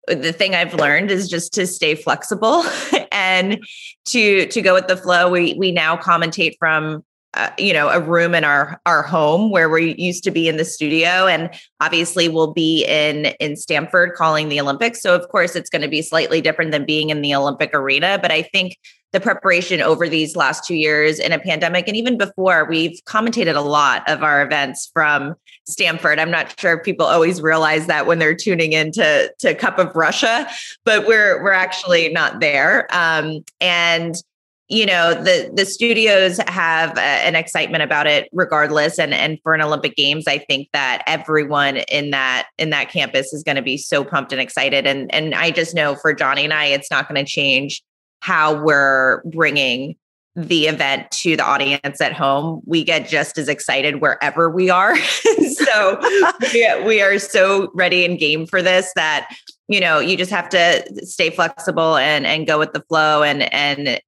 the 0.10 0.34
thing 0.34 0.54
I've 0.54 0.74
learned 0.74 1.10
is 1.10 1.30
just 1.30 1.54
to 1.54 1.66
stay 1.66 1.96
flexible 1.96 2.66
and 3.14 3.66
to 4.08 4.46
to 4.48 4.62
go 4.62 4.74
with 4.74 4.88
the 4.88 4.98
flow. 4.98 5.32
We 5.32 5.54
we 5.54 5.72
now 5.72 5.96
commentate 5.96 6.56
from 6.60 7.06
uh, 7.38 7.52
you 7.58 7.72
know 7.72 7.90
a 7.90 8.00
room 8.00 8.34
in 8.34 8.44
our 8.44 8.82
our 8.86 9.02
home 9.02 9.52
where 9.52 9.70
we 9.70 9.96
used 9.98 10.24
to 10.24 10.32
be 10.32 10.48
in 10.48 10.58
the 10.58 10.66
studio 10.66 11.28
and 11.28 11.50
obviously 11.80 12.28
we'll 12.28 12.54
be 12.54 12.84
in 12.86 13.28
in 13.40 13.56
Stamford 13.56 14.14
calling 14.16 14.50
the 14.50 14.60
Olympics 14.60 15.02
so 15.02 15.16
of 15.16 15.28
course 15.30 15.56
it's 15.56 15.70
going 15.70 15.82
to 15.82 15.88
be 15.88 16.02
slightly 16.02 16.42
different 16.42 16.72
than 16.72 16.86
being 16.86 17.10
in 17.10 17.22
the 17.22 17.34
Olympic 17.34 17.72
arena 17.74 18.20
but 18.22 18.32
I 18.32 18.42
think 18.42 18.78
the 19.14 19.20
preparation 19.22 19.82
over 19.82 20.10
these 20.10 20.36
last 20.36 20.66
two 20.66 20.76
years 20.76 21.18
in 21.18 21.32
a 21.32 21.40
pandemic. 21.40 21.88
And 21.88 21.96
even 21.96 22.18
before, 22.18 22.66
we've 22.66 23.00
commentated 23.06 23.56
a 23.56 23.62
lot 23.62 24.08
of 24.10 24.22
our 24.22 24.42
events 24.42 24.90
from 24.94 25.36
stamford 25.68 26.18
I'm 26.18 26.32
not 26.32 26.58
sure 26.60 26.78
if 26.78 26.84
people 26.84 27.06
always 27.06 27.42
realize 27.42 27.88
that 27.88 28.08
when 28.08 28.20
they're 28.20 28.36
tuning 28.36 28.72
into 28.72 29.34
to 29.40 29.54
Cup 29.54 29.80
of 29.80 29.96
Russia, 29.96 30.48
but 30.86 31.06
we're 31.06 31.44
we're 31.44 31.52
actually 31.52 32.10
not 32.10 32.40
there. 32.40 32.88
Um, 32.92 33.44
and 33.60 34.16
you 34.70 34.86
know 34.86 35.14
the 35.14 35.50
the 35.54 35.66
studios 35.66 36.40
have 36.48 36.98
uh, 36.98 37.02
an 37.02 37.36
excitement 37.36 37.84
about 37.84 38.08
it 38.08 38.30
regardless. 38.32 39.00
And 39.00 39.14
and 39.14 39.40
for 39.44 39.54
an 39.54 39.62
olympic 39.62 39.96
games 39.96 40.28
i 40.28 40.38
think 40.38 40.70
that 40.74 41.04
everyone 41.08 41.78
in 41.78 42.12
that 42.12 42.48
in 42.58 42.70
that 42.72 42.90
campus 42.90 43.34
is 43.34 43.44
going 43.44 43.56
to 43.56 43.62
be 43.62 43.78
so 43.78 44.04
pumped 44.04 44.32
and 44.32 44.42
excited. 44.42 44.86
And 44.86 45.14
and 45.14 45.34
i 45.36 45.52
just 45.52 45.76
know 45.76 45.96
for 45.96 46.14
johnny 46.14 46.44
and 46.44 46.54
i 46.54 46.66
it's 46.66 46.92
not 46.92 47.08
going 47.08 47.24
to 47.24 47.30
change 47.30 47.84
how 48.22 48.62
we're 48.62 49.22
bringing 49.24 49.96
the 50.38 50.68
event 50.68 51.10
to 51.10 51.36
the 51.36 51.44
audience 51.44 52.00
at 52.00 52.14
home, 52.14 52.62
we 52.66 52.84
get 52.84 53.10
just 53.10 53.40
as 53.40 53.50
excited 53.50 54.02
wherever 54.02 54.52
we 54.52 54.70
are. 54.70 54.96
so 55.56 56.00
we, 56.54 56.84
we 56.86 57.02
are 57.02 57.18
so 57.18 57.72
ready 57.74 58.06
and 58.06 58.20
game 58.20 58.46
for 58.46 58.62
this 58.62 58.92
that 58.96 59.36
you 59.68 59.80
know 59.80 60.00
you 60.00 60.16
just 60.16 60.30
have 60.30 60.48
to 60.50 61.06
stay 61.06 61.32
flexible 61.32 61.98
and 61.98 62.28
and 62.28 62.46
go 62.46 62.60
with 62.60 62.72
the 62.74 62.82
flow. 62.82 63.24
And 63.24 63.52
and 63.52 64.00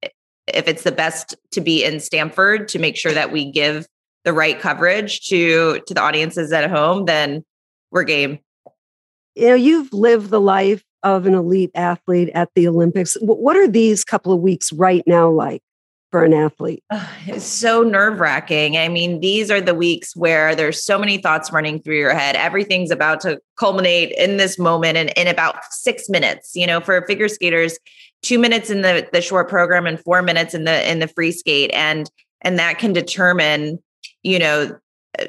if 0.54 0.68
it's 0.68 0.82
the 0.82 0.92
best 0.92 1.36
to 1.52 1.60
be 1.60 1.84
in 1.84 2.00
Stamford 2.00 2.68
to 2.68 2.78
make 2.78 2.96
sure 2.96 3.12
that 3.12 3.32
we 3.32 3.50
give 3.50 3.86
the 4.24 4.32
right 4.32 4.58
coverage 4.58 5.26
to 5.28 5.80
to 5.86 5.94
the 5.94 6.00
audiences 6.00 6.52
at 6.52 6.70
home, 6.70 7.06
then 7.06 7.44
we're 7.90 8.04
game. 8.04 8.38
You 9.34 9.48
know, 9.48 9.54
you've 9.54 9.92
lived 9.92 10.30
the 10.30 10.40
life 10.40 10.82
of 11.02 11.26
an 11.26 11.34
elite 11.34 11.70
athlete 11.74 12.30
at 12.34 12.50
the 12.54 12.68
Olympics. 12.68 13.16
What 13.20 13.56
are 13.56 13.68
these 13.68 14.04
couple 14.04 14.32
of 14.32 14.40
weeks 14.40 14.72
right 14.72 15.02
now 15.06 15.30
like? 15.30 15.62
for 16.10 16.24
an 16.24 16.34
athlete? 16.34 16.82
It's 17.26 17.44
so 17.44 17.82
nerve 17.82 18.18
wracking. 18.18 18.76
I 18.76 18.88
mean, 18.88 19.20
these 19.20 19.50
are 19.50 19.60
the 19.60 19.74
weeks 19.74 20.16
where 20.16 20.54
there's 20.54 20.82
so 20.82 20.98
many 20.98 21.18
thoughts 21.18 21.52
running 21.52 21.80
through 21.80 21.98
your 21.98 22.14
head. 22.14 22.34
Everything's 22.34 22.90
about 22.90 23.20
to 23.20 23.40
culminate 23.56 24.12
in 24.18 24.36
this 24.36 24.58
moment 24.58 24.96
and 24.96 25.10
in 25.10 25.28
about 25.28 25.62
six 25.70 26.08
minutes. 26.08 26.52
You 26.54 26.66
know, 26.66 26.80
for 26.80 27.04
figure 27.06 27.28
skaters, 27.28 27.78
two 28.22 28.38
minutes 28.38 28.70
in 28.70 28.82
the 28.82 29.08
the 29.12 29.20
short 29.20 29.48
program 29.48 29.86
and 29.86 30.00
four 30.00 30.22
minutes 30.22 30.54
in 30.54 30.64
the 30.64 30.90
in 30.90 30.98
the 30.98 31.08
free 31.08 31.32
skate, 31.32 31.70
and 31.72 32.10
and 32.42 32.58
that 32.58 32.78
can 32.78 32.92
determine, 32.92 33.78
you 34.22 34.38
know, 34.38 34.78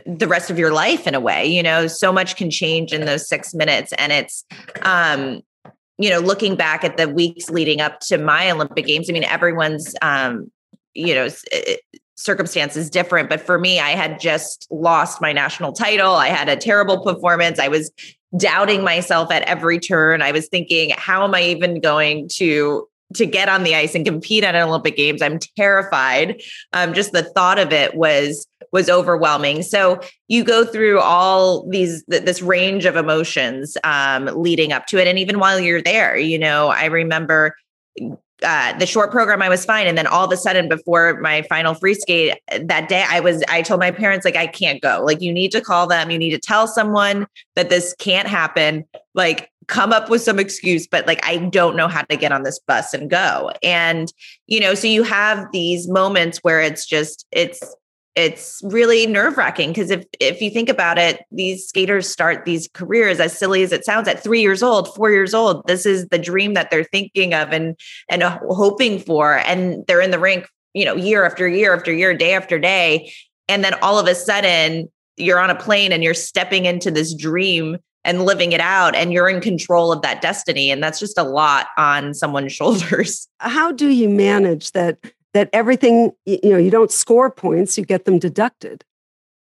the 0.06 0.28
rest 0.28 0.50
of 0.50 0.58
your 0.58 0.72
life 0.72 1.08
in 1.08 1.16
a 1.16 1.20
way. 1.20 1.46
You 1.46 1.64
know, 1.64 1.88
so 1.88 2.12
much 2.12 2.36
can 2.36 2.50
change 2.50 2.94
in 2.94 3.06
those 3.06 3.28
six 3.28 3.54
minutes, 3.54 3.94
and 3.94 4.12
it's 4.12 4.46
um 4.82 5.42
you 5.98 6.10
know, 6.10 6.20
looking 6.20 6.56
back 6.56 6.84
at 6.84 6.98
the 6.98 7.08
weeks 7.08 7.52
leading 7.52 7.80
up 7.80 8.00
to 8.00 8.18
my 8.18 8.50
Olympic 8.50 8.88
Games, 8.88 9.08
I 9.08 9.14
mean, 9.14 9.24
everyone's 9.24 9.94
um, 10.02 10.52
you 10.94 11.14
know 11.14 11.30
circumstances 12.16 12.90
different. 12.90 13.30
But 13.30 13.42
for 13.42 13.58
me 13.58 13.80
i 13.80 13.92
had 13.92 14.20
just 14.20 14.68
lost 14.70 15.22
my 15.22 15.34
national 15.34 15.74
title. 15.74 16.14
I 16.14 16.28
had 16.28 16.50
a 16.50 16.56
terrible 16.56 17.04
performance. 17.04 17.60
I 17.60 17.68
was 17.68 17.92
doubting 18.38 18.84
myself 18.84 19.32
at 19.32 19.44
every 19.44 19.80
turn. 19.80 20.22
I 20.22 20.32
was 20.32 20.48
thinking 20.48 20.92
how 20.98 21.24
am 21.24 21.36
i 21.36 21.44
even 21.44 21.80
going 21.80 22.30
to 22.34 22.88
to 23.14 23.26
get 23.26 23.50
on 23.50 23.64
the 23.64 23.76
ice 23.76 23.94
and 23.94 24.06
compete 24.06 24.44
at 24.44 24.56
an 24.56 24.68
olympic 24.68 24.96
games? 24.96 25.22
I'm 25.22 25.38
terrified. 25.58 26.42
Um, 26.72 26.94
just 26.94 27.12
the 27.12 27.24
thought 27.24 27.60
of 27.60 27.74
it 27.74 27.96
was 27.96 28.48
was 28.72 28.90
overwhelming. 28.90 29.64
So 29.64 30.00
you 30.30 30.46
go 30.46 30.64
through 30.64 31.02
all 31.02 31.68
these 31.70 32.06
th- 32.10 32.24
this 32.24 32.42
range 32.42 32.86
of 32.86 32.96
emotions 32.96 33.76
um, 33.84 34.26
leading 34.34 34.72
up 34.72 34.86
to 34.88 34.98
it. 34.98 35.08
And 35.08 35.20
even 35.20 35.40
while 35.40 35.60
you're 35.60 35.82
there 35.82 36.18
you 36.18 36.40
know 36.40 36.70
i 36.70 36.86
remember 36.86 37.56
uh, 38.44 38.78
the 38.78 38.86
short 38.86 39.12
program, 39.12 39.42
I 39.42 39.50
was 39.50 39.66
fine. 39.66 39.88
And 39.88 39.98
then 39.98 40.08
all 40.08 40.26
of 40.26 40.32
a 40.32 40.38
sudden, 40.38 40.70
before 40.70 41.20
my 41.20 41.44
final 41.44 41.74
free 41.74 41.94
skate 41.94 42.38
that 42.60 42.90
day, 42.90 43.06
I 43.08 43.20
was, 43.20 43.44
I 43.50 43.62
told 43.62 43.80
my 43.80 43.92
parents, 43.92 44.26
like, 44.26 44.36
I 44.36 44.48
can't 44.48 44.82
go. 44.82 45.04
Like, 45.06 45.22
you 45.22 45.32
need 45.32 45.52
to 45.52 45.62
call 45.62 45.88
them. 45.88 46.12
You 46.12 46.18
need 46.18 46.32
to 46.32 46.40
tell 46.40 46.68
someone 46.68 47.28
that 47.56 47.70
this 47.70 47.96
can't 48.00 48.28
happen. 48.28 48.86
Like, 49.14 49.50
come 49.68 49.94
up 49.94 50.10
with 50.10 50.22
some 50.22 50.40
excuse, 50.40 50.88
but 50.88 51.08
like, 51.08 51.26
I 51.26 51.38
don't 51.38 51.76
know 51.76 51.88
how 51.88 52.02
to 52.02 52.18
get 52.18 52.32
on 52.32 52.44
this 52.44 52.60
bus 52.60 52.94
and 52.94 53.10
go. 53.10 53.52
And, 53.64 54.12
you 54.48 54.60
know, 54.60 54.74
so 54.74 54.88
you 54.88 55.04
have 55.04 55.48
these 55.54 55.88
moments 55.88 56.40
where 56.40 56.62
it's 56.62 56.86
just, 56.86 57.26
it's, 57.32 57.62
it's 58.16 58.62
really 58.64 59.08
nerve 59.08 59.38
wracking 59.38 59.70
because 59.70 59.90
if 59.90 60.06
if 60.20 60.42
you 60.42 60.50
think 60.50 60.70
about 60.70 60.98
it, 60.98 61.24
these 61.32 61.68
skaters 61.68 62.10
start 62.10 62.46
these 62.46 62.68
careers 62.74 63.20
as 63.20 63.38
silly 63.38 63.64
as 63.64 63.72
it 63.72 63.86
sounds 63.86 64.08
at 64.08 64.22
three 64.22 64.42
years 64.42 64.62
old, 64.62 64.94
four 64.96 65.12
years 65.12 65.34
old. 65.34 65.66
This 65.68 65.86
is 65.86 66.08
the 66.10 66.20
dream 66.20 66.54
that 66.56 66.72
they're 66.72 66.84
thinking 66.84 67.34
of 67.34 67.52
and 67.52 67.80
and 68.10 68.24
hoping 68.24 69.00
for, 69.00 69.38
and 69.38 69.86
they're 69.88 70.02
in 70.02 70.12
the 70.12 70.20
rink, 70.20 70.48
you 70.74 70.84
know, 70.84 70.96
year 70.96 71.26
after 71.26 71.48
year 71.48 71.74
after 71.74 71.94
year, 71.94 72.14
day 72.14 72.34
after 72.34 72.60
day, 72.60 73.12
and 73.48 73.64
then 73.64 73.74
all 73.82 73.98
of 73.98 74.08
a 74.08 74.16
sudden 74.16 74.90
you're 75.18 75.40
on 75.40 75.50
a 75.50 75.56
plane 75.56 75.92
and 75.92 76.04
you're 76.04 76.14
stepping 76.14 76.66
into 76.66 76.92
this 76.92 77.14
dream 77.14 77.78
and 78.04 78.26
living 78.26 78.52
it 78.52 78.62
out 78.62 78.96
and 78.96 79.14
you're 79.14 79.30
in 79.30 79.42
control 79.42 79.92
of 79.92 80.02
that 80.02 80.22
destiny 80.22 80.72
and 80.72 80.84
that's 80.84 81.00
just 81.00 81.18
a 81.18 81.24
lot 81.24 81.68
on 81.78 82.14
someone's 82.14 82.52
shoulders 82.54 83.28
how 83.40 83.72
do 83.72 83.90
you 83.90 84.10
manage 84.10 84.72
that 84.72 84.98
that 85.34 85.50
everything, 85.54 86.12
you 86.26 86.52
know, 86.52 86.58
you 86.58 86.72
don't 86.72 86.92
score 86.92 87.32
points, 87.32 87.78
you 87.78 87.86
get 87.86 88.06
them 88.06 88.20
deducted. 88.20 88.84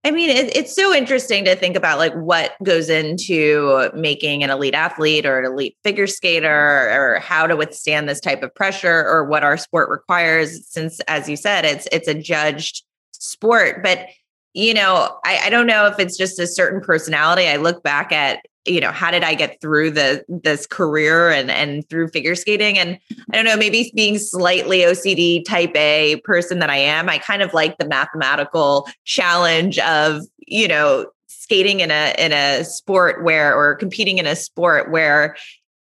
I 0.06 0.12
mean, 0.12 0.30
it, 0.30 0.56
it's 0.56 0.72
so 0.72 0.94
interesting 0.94 1.44
to 1.46 1.56
think 1.56 1.74
about 1.74 1.98
like 1.98 2.14
what 2.14 2.52
goes 2.62 2.88
into 2.88 3.90
making 3.92 4.44
an 4.44 4.50
elite 4.50 4.74
athlete 4.74 5.26
or 5.26 5.40
an 5.40 5.46
elite 5.46 5.76
figure 5.82 6.06
skater 6.06 6.48
or 6.48 7.18
how 7.18 7.48
to 7.48 7.56
withstand 7.56 8.08
this 8.08 8.20
type 8.20 8.44
of 8.44 8.54
pressure 8.54 9.04
or 9.04 9.24
what 9.24 9.42
our 9.42 9.56
sport 9.56 9.90
requires. 9.90 10.64
Since, 10.68 11.00
as 11.08 11.28
you 11.28 11.36
said, 11.36 11.64
it's 11.64 11.88
it's 11.90 12.06
a 12.06 12.14
judged 12.14 12.84
sport. 13.10 13.82
But 13.82 14.06
you 14.54 14.74
know, 14.74 15.18
I, 15.24 15.40
I 15.46 15.50
don't 15.50 15.66
know 15.66 15.86
if 15.86 15.98
it's 15.98 16.16
just 16.16 16.38
a 16.38 16.46
certain 16.46 16.80
personality. 16.80 17.48
I 17.48 17.56
look 17.56 17.82
back 17.82 18.12
at 18.12 18.46
you 18.66 18.80
know 18.80 18.90
how 18.90 19.10
did 19.10 19.22
i 19.22 19.34
get 19.34 19.60
through 19.60 19.90
the 19.90 20.24
this 20.28 20.66
career 20.66 21.30
and 21.30 21.50
and 21.50 21.88
through 21.88 22.08
figure 22.08 22.34
skating? 22.34 22.78
And 22.78 22.98
i 23.32 23.36
don't 23.36 23.44
know 23.44 23.56
maybe 23.56 23.90
being 23.94 24.18
slightly 24.18 24.80
ocd 24.80 25.44
type 25.44 25.74
a 25.74 26.16
person 26.24 26.58
that 26.58 26.70
i 26.70 26.76
am 26.76 27.08
i 27.08 27.18
kind 27.18 27.42
of 27.42 27.54
like 27.54 27.78
the 27.78 27.86
mathematical 27.86 28.88
challenge 29.04 29.78
of 29.80 30.22
you 30.38 30.68
know 30.68 31.06
skating 31.26 31.80
in 31.80 31.90
a 31.90 32.14
in 32.18 32.32
a 32.32 32.64
sport 32.64 33.22
where 33.22 33.54
or 33.54 33.74
competing 33.76 34.18
in 34.18 34.26
a 34.26 34.36
sport 34.36 34.90
where 34.90 35.36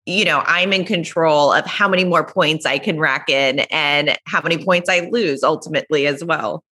you 0.06 0.24
know 0.24 0.42
i'm 0.46 0.72
in 0.72 0.84
control 0.84 1.52
of 1.52 1.64
how 1.66 1.88
many 1.88 2.04
more 2.04 2.24
points 2.24 2.66
i 2.66 2.78
can 2.78 2.98
rack 2.98 3.28
in 3.28 3.60
and 3.70 4.16
how 4.26 4.40
many 4.42 4.62
points 4.62 4.88
i 4.88 5.08
lose 5.12 5.42
ultimately 5.44 6.06
as 6.06 6.24
well 6.24 6.64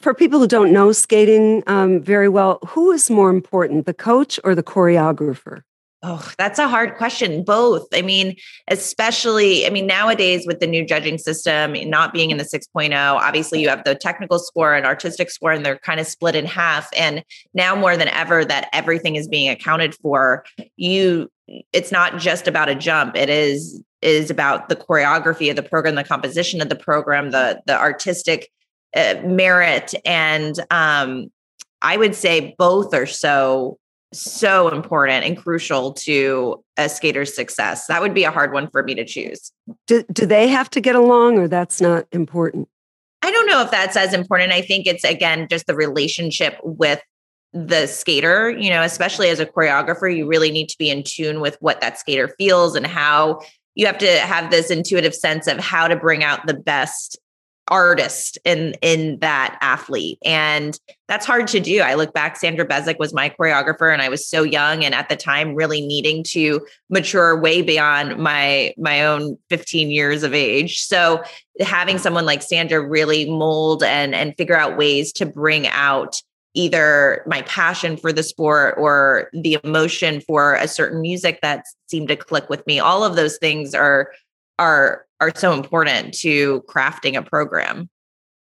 for 0.00 0.14
people 0.14 0.38
who 0.38 0.46
don't 0.46 0.72
know 0.72 0.92
skating 0.92 1.62
um, 1.66 2.00
very 2.00 2.28
well, 2.28 2.58
who 2.66 2.90
is 2.92 3.10
more 3.10 3.30
important, 3.30 3.86
the 3.86 3.94
coach 3.94 4.38
or 4.44 4.54
the 4.54 4.62
choreographer? 4.62 5.62
Oh, 6.04 6.32
that's 6.36 6.58
a 6.58 6.66
hard 6.66 6.96
question. 6.96 7.44
Both. 7.44 7.86
I 7.94 8.02
mean, 8.02 8.34
especially, 8.66 9.64
I 9.66 9.70
mean, 9.70 9.86
nowadays 9.86 10.44
with 10.48 10.58
the 10.58 10.66
new 10.66 10.84
judging 10.84 11.16
system, 11.16 11.74
not 11.88 12.12
being 12.12 12.32
in 12.32 12.38
the 12.38 12.44
6.0, 12.44 12.92
obviously 12.92 13.62
you 13.62 13.68
have 13.68 13.84
the 13.84 13.94
technical 13.94 14.40
score 14.40 14.74
and 14.74 14.84
artistic 14.84 15.30
score, 15.30 15.52
and 15.52 15.64
they're 15.64 15.78
kind 15.78 16.00
of 16.00 16.06
split 16.08 16.34
in 16.34 16.44
half. 16.44 16.88
And 16.96 17.22
now 17.54 17.76
more 17.76 17.96
than 17.96 18.08
ever, 18.08 18.44
that 18.44 18.68
everything 18.72 19.14
is 19.14 19.28
being 19.28 19.48
accounted 19.48 19.94
for. 19.94 20.44
You, 20.76 21.30
it's 21.72 21.92
not 21.92 22.18
just 22.18 22.48
about 22.48 22.68
a 22.68 22.74
jump. 22.74 23.16
It 23.16 23.30
is 23.30 23.80
is 24.00 24.30
about 24.30 24.68
the 24.68 24.74
choreography 24.74 25.48
of 25.48 25.54
the 25.54 25.62
program, 25.62 25.94
the 25.94 26.02
composition 26.02 26.60
of 26.60 26.68
the 26.68 26.74
program, 26.74 27.30
the 27.30 27.62
the 27.66 27.78
artistic 27.78 28.50
uh, 28.96 29.14
merit 29.24 29.94
and 30.04 30.60
um, 30.70 31.30
i 31.82 31.96
would 31.96 32.14
say 32.14 32.54
both 32.58 32.94
are 32.94 33.06
so 33.06 33.78
so 34.12 34.68
important 34.68 35.24
and 35.24 35.36
crucial 35.36 35.92
to 35.92 36.62
a 36.76 36.88
skater's 36.88 37.34
success. 37.34 37.86
That 37.86 38.02
would 38.02 38.14
be 38.14 38.24
a 38.24 38.30
hard 38.30 38.52
one 38.52 38.68
for 38.70 38.82
me 38.82 38.94
to 38.94 39.04
choose. 39.04 39.52
Do, 39.86 40.04
do 40.12 40.26
they 40.26 40.48
have 40.48 40.68
to 40.70 40.80
get 40.80 40.94
along 40.94 41.38
or 41.38 41.48
that's 41.48 41.80
not 41.80 42.06
important? 42.12 42.68
I 43.22 43.30
don't 43.30 43.46
know 43.46 43.62
if 43.62 43.70
that's 43.70 43.96
as 43.96 44.12
important. 44.12 44.52
I 44.52 44.62
think 44.62 44.86
it's 44.86 45.04
again 45.04 45.46
just 45.48 45.66
the 45.66 45.74
relationship 45.74 46.58
with 46.62 47.00
the 47.54 47.86
skater 47.86 48.48
you 48.48 48.70
know 48.70 48.82
especially 48.82 49.28
as 49.28 49.38
a 49.38 49.44
choreographer 49.44 50.14
you 50.14 50.26
really 50.26 50.50
need 50.50 50.70
to 50.70 50.78
be 50.78 50.88
in 50.88 51.02
tune 51.02 51.38
with 51.38 51.56
what 51.60 51.82
that 51.82 51.98
skater 51.98 52.34
feels 52.38 52.74
and 52.74 52.86
how 52.86 53.38
you 53.74 53.84
have 53.84 53.98
to 53.98 54.18
have 54.20 54.50
this 54.50 54.70
intuitive 54.70 55.14
sense 55.14 55.46
of 55.46 55.58
how 55.58 55.86
to 55.86 55.94
bring 55.94 56.24
out 56.24 56.46
the 56.46 56.54
best 56.54 57.18
artist 57.68 58.38
in 58.44 58.74
in 58.82 59.18
that 59.20 59.56
athlete. 59.60 60.18
And 60.24 60.78
that's 61.08 61.24
hard 61.24 61.46
to 61.48 61.60
do. 61.60 61.80
I 61.80 61.94
look 61.94 62.12
back 62.12 62.36
sandra 62.36 62.66
bezic 62.66 62.98
was 62.98 63.14
my 63.14 63.30
choreographer 63.30 63.92
and 63.92 64.02
i 64.02 64.08
was 64.08 64.26
so 64.26 64.42
young 64.42 64.84
and 64.84 64.94
at 64.94 65.08
the 65.08 65.16
time 65.16 65.54
really 65.54 65.80
needing 65.80 66.24
to 66.24 66.66
mature 66.90 67.38
way 67.38 67.62
beyond 67.62 68.18
my 68.18 68.74
my 68.76 69.04
own 69.04 69.38
15 69.48 69.90
years 69.90 70.22
of 70.22 70.34
age. 70.34 70.80
So 70.80 71.22
having 71.60 71.98
someone 71.98 72.26
like 72.26 72.42
sandra 72.42 72.84
really 72.84 73.30
mold 73.30 73.82
and 73.82 74.14
and 74.14 74.36
figure 74.36 74.56
out 74.56 74.76
ways 74.76 75.12
to 75.14 75.26
bring 75.26 75.66
out 75.68 76.20
either 76.54 77.22
my 77.26 77.42
passion 77.42 77.96
for 77.96 78.12
the 78.12 78.22
sport 78.22 78.74
or 78.76 79.30
the 79.32 79.58
emotion 79.64 80.20
for 80.20 80.54
a 80.54 80.68
certain 80.68 81.00
music 81.00 81.38
that 81.40 81.64
seemed 81.86 82.08
to 82.08 82.16
click 82.16 82.50
with 82.50 82.66
me 82.66 82.78
all 82.78 83.04
of 83.04 83.16
those 83.16 83.38
things 83.38 83.74
are 83.74 84.12
are 84.58 85.06
are 85.20 85.32
so 85.34 85.52
important 85.52 86.14
to 86.14 86.62
crafting 86.62 87.16
a 87.16 87.22
program. 87.22 87.88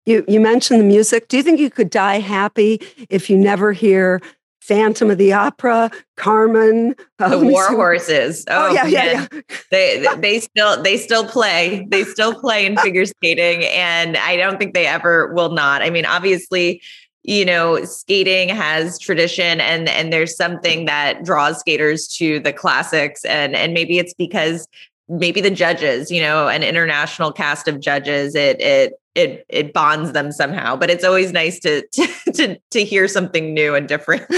You 0.07 0.25
you 0.29 0.41
mentioned 0.41 0.81
the 0.81 0.85
music. 0.85 1.29
Do 1.29 1.37
you 1.37 1.43
think 1.43 1.61
you 1.61 1.71
could 1.71 1.91
die 1.91 2.21
happy 2.21 2.81
if 3.09 3.31
you 3.31 3.37
never 3.37 3.73
hear 3.73 4.21
Phantom 4.61 5.11
of 5.11 5.19
the 5.19 5.33
Opera, 5.33 5.91
Carmen, 6.17 6.95
uh, 7.19 7.29
the 7.29 7.47
War 7.47 7.69
Horses? 7.69 8.45
Oh, 8.49 8.69
oh 8.69 8.73
yeah, 8.73 8.87
yeah, 8.87 9.27
yeah, 9.33 9.41
They 9.71 10.07
they 10.19 10.41
still 10.41 10.83
they 10.83 10.97
still 10.97 11.27
play. 11.27 11.87
They 11.91 12.05
still 12.05 12.39
play 12.39 12.67
in 12.67 12.77
figure 12.83 13.07
skating, 13.07 13.65
and 13.65 14.17
I 14.17 14.37
don't 14.37 14.59
think 14.59 14.75
they 14.75 14.87
ever 14.87 15.33
will 15.33 15.53
not. 15.53 15.83
I 15.83 15.91
mean, 15.91 16.05
obviously, 16.05 16.83
you 17.25 17.45
know 17.45 17.83
skating 17.85 18.51
has 18.51 18.99
tradition 18.99 19.61
and 19.61 19.89
and 19.89 20.13
there's 20.13 20.37
something 20.37 20.85
that 20.85 21.25
draws 21.25 21.59
skaters 21.59 22.07
to 22.07 22.39
the 22.41 22.53
classics 22.53 23.25
and 23.25 23.57
and 23.57 23.73
maybe 23.73 23.99
it's 23.99 24.13
because 24.15 24.69
maybe 25.09 25.41
the 25.41 25.51
judges 25.51 26.11
you 26.11 26.21
know 26.21 26.49
an 26.49 26.63
international 26.63 27.33
cast 27.33 27.69
of 27.69 27.81
judges 27.81 28.35
it 28.35 28.61
it 28.61 28.95
it 29.15 29.45
it 29.49 29.73
bonds 29.73 30.13
them 30.13 30.33
somehow 30.33 30.75
but 30.75 30.91
it's 30.91 31.05
always 31.05 31.33
nice 31.33 31.59
to 31.61 31.87
to 31.93 32.07
to, 32.33 32.59
to 32.71 32.85
hear 32.85 33.09
something 33.09 33.55
new 33.55 33.75
and 33.75 33.89
different. 33.89 34.25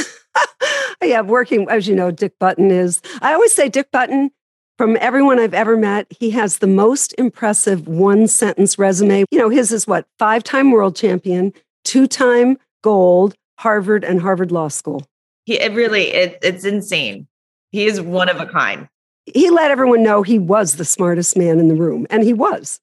Yeah 1.02 1.20
working 1.20 1.68
as 1.70 1.86
you 1.86 1.94
know 1.94 2.10
dick 2.10 2.36
button 2.40 2.70
is 2.70 3.00
i 3.22 3.32
always 3.32 3.54
say 3.54 3.68
dick 3.68 3.90
button 3.92 4.30
from 4.76 4.96
everyone 5.00 5.38
i've 5.38 5.54
ever 5.54 5.76
met 5.76 6.06
he 6.10 6.30
has 6.30 6.58
the 6.58 6.66
most 6.66 7.14
impressive 7.16 7.86
one 7.86 8.26
sentence 8.26 8.76
resume. 8.78 9.24
You 9.30 9.38
know 9.38 9.48
his 9.48 9.70
is 9.72 9.86
what 9.86 10.06
five 10.18 10.42
time 10.42 10.72
world 10.72 10.96
champion 10.96 11.52
two 11.84 12.06
time 12.08 12.58
gold 12.82 13.34
harvard 13.58 14.04
and 14.04 14.20
harvard 14.20 14.50
law 14.50 14.68
school. 14.68 15.06
He 15.44 15.60
it 15.60 15.72
really 15.74 16.08
it, 16.08 16.38
it's 16.42 16.64
insane. 16.64 17.28
He 17.70 17.86
is 17.86 18.00
one 18.00 18.28
of 18.28 18.40
a 18.40 18.46
kind 18.46 18.88
he 19.26 19.50
let 19.50 19.70
everyone 19.70 20.02
know 20.02 20.22
he 20.22 20.38
was 20.38 20.76
the 20.76 20.84
smartest 20.84 21.36
man 21.36 21.58
in 21.58 21.68
the 21.68 21.74
room 21.74 22.06
and 22.10 22.22
he 22.22 22.32
was. 22.32 22.80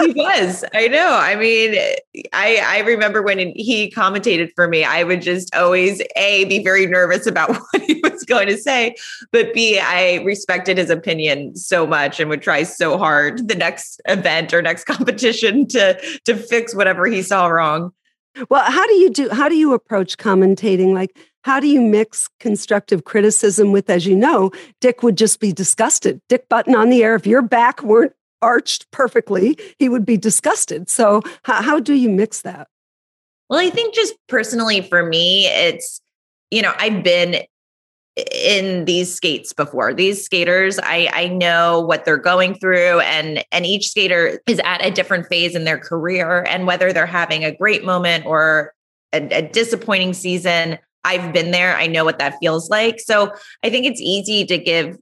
He 0.00 0.12
was. 0.16 0.64
I 0.74 0.88
know. 0.88 1.18
I 1.20 1.34
mean 1.34 1.74
i 2.32 2.60
i 2.64 2.78
remember 2.80 3.22
when 3.22 3.38
he 3.38 3.90
commentated 3.90 4.50
for 4.54 4.66
me 4.68 4.84
i 4.84 5.02
would 5.02 5.22
just 5.22 5.54
always 5.54 6.02
a 6.16 6.44
be 6.46 6.62
very 6.62 6.86
nervous 6.86 7.26
about 7.26 7.50
what 7.70 7.82
he 7.82 8.00
was 8.02 8.24
going 8.24 8.48
to 8.48 8.56
say 8.56 8.94
but 9.30 9.52
b 9.54 9.78
i 9.78 10.16
respected 10.24 10.78
his 10.78 10.90
opinion 10.90 11.54
so 11.54 11.86
much 11.86 12.18
and 12.18 12.28
would 12.30 12.42
try 12.42 12.62
so 12.62 12.98
hard 12.98 13.46
the 13.48 13.54
next 13.54 14.00
event 14.06 14.52
or 14.52 14.62
next 14.62 14.84
competition 14.96 15.66
to 15.66 15.98
to 16.24 16.36
fix 16.36 16.74
whatever 16.74 17.06
he 17.06 17.22
saw 17.22 17.46
wrong. 17.46 17.92
Well 18.48 18.62
how 18.70 18.86
do 18.86 18.94
you 18.94 19.10
do 19.10 19.28
how 19.30 19.48
do 19.48 19.56
you 19.56 19.74
approach 19.74 20.16
commentating? 20.16 20.94
Like 20.94 21.16
how 21.42 21.60
do 21.60 21.66
you 21.66 21.80
mix 21.80 22.28
constructive 22.40 23.04
criticism 23.04 23.72
with, 23.72 23.88
as 23.88 24.06
you 24.06 24.16
know, 24.16 24.50
Dick 24.80 25.02
would 25.02 25.16
just 25.16 25.40
be 25.40 25.52
disgusted. 25.52 26.20
Dick 26.28 26.48
Button 26.48 26.74
on 26.74 26.90
the 26.90 27.02
air, 27.02 27.14
if 27.14 27.26
your 27.26 27.42
back 27.42 27.82
weren't 27.82 28.12
arched 28.42 28.90
perfectly, 28.90 29.58
he 29.78 29.88
would 29.88 30.04
be 30.04 30.16
disgusted. 30.16 30.88
So, 30.88 31.22
how, 31.44 31.62
how 31.62 31.80
do 31.80 31.94
you 31.94 32.08
mix 32.08 32.42
that? 32.42 32.68
Well, 33.48 33.58
I 33.58 33.70
think 33.70 33.94
just 33.94 34.14
personally 34.28 34.82
for 34.82 35.04
me, 35.04 35.46
it's, 35.46 36.00
you 36.50 36.62
know, 36.62 36.74
I've 36.78 37.02
been 37.02 37.42
in 38.32 38.84
these 38.84 39.14
skates 39.14 39.52
before 39.52 39.94
these 39.94 40.24
skaters 40.24 40.78
i 40.82 41.08
i 41.12 41.28
know 41.28 41.80
what 41.80 42.04
they're 42.04 42.16
going 42.16 42.52
through 42.52 42.98
and 43.00 43.44
and 43.52 43.64
each 43.64 43.90
skater 43.90 44.40
is 44.48 44.60
at 44.64 44.84
a 44.84 44.90
different 44.90 45.26
phase 45.28 45.54
in 45.54 45.62
their 45.62 45.78
career 45.78 46.44
and 46.48 46.66
whether 46.66 46.92
they're 46.92 47.06
having 47.06 47.44
a 47.44 47.54
great 47.54 47.84
moment 47.84 48.26
or 48.26 48.74
a, 49.12 49.18
a 49.28 49.42
disappointing 49.42 50.12
season 50.12 50.78
I've 51.08 51.32
been 51.32 51.50
there. 51.52 51.74
I 51.74 51.86
know 51.86 52.04
what 52.04 52.18
that 52.18 52.36
feels 52.38 52.68
like. 52.68 53.00
So 53.00 53.32
I 53.64 53.70
think 53.70 53.86
it's 53.86 54.00
easy 54.00 54.44
to 54.44 54.58
give 54.58 54.98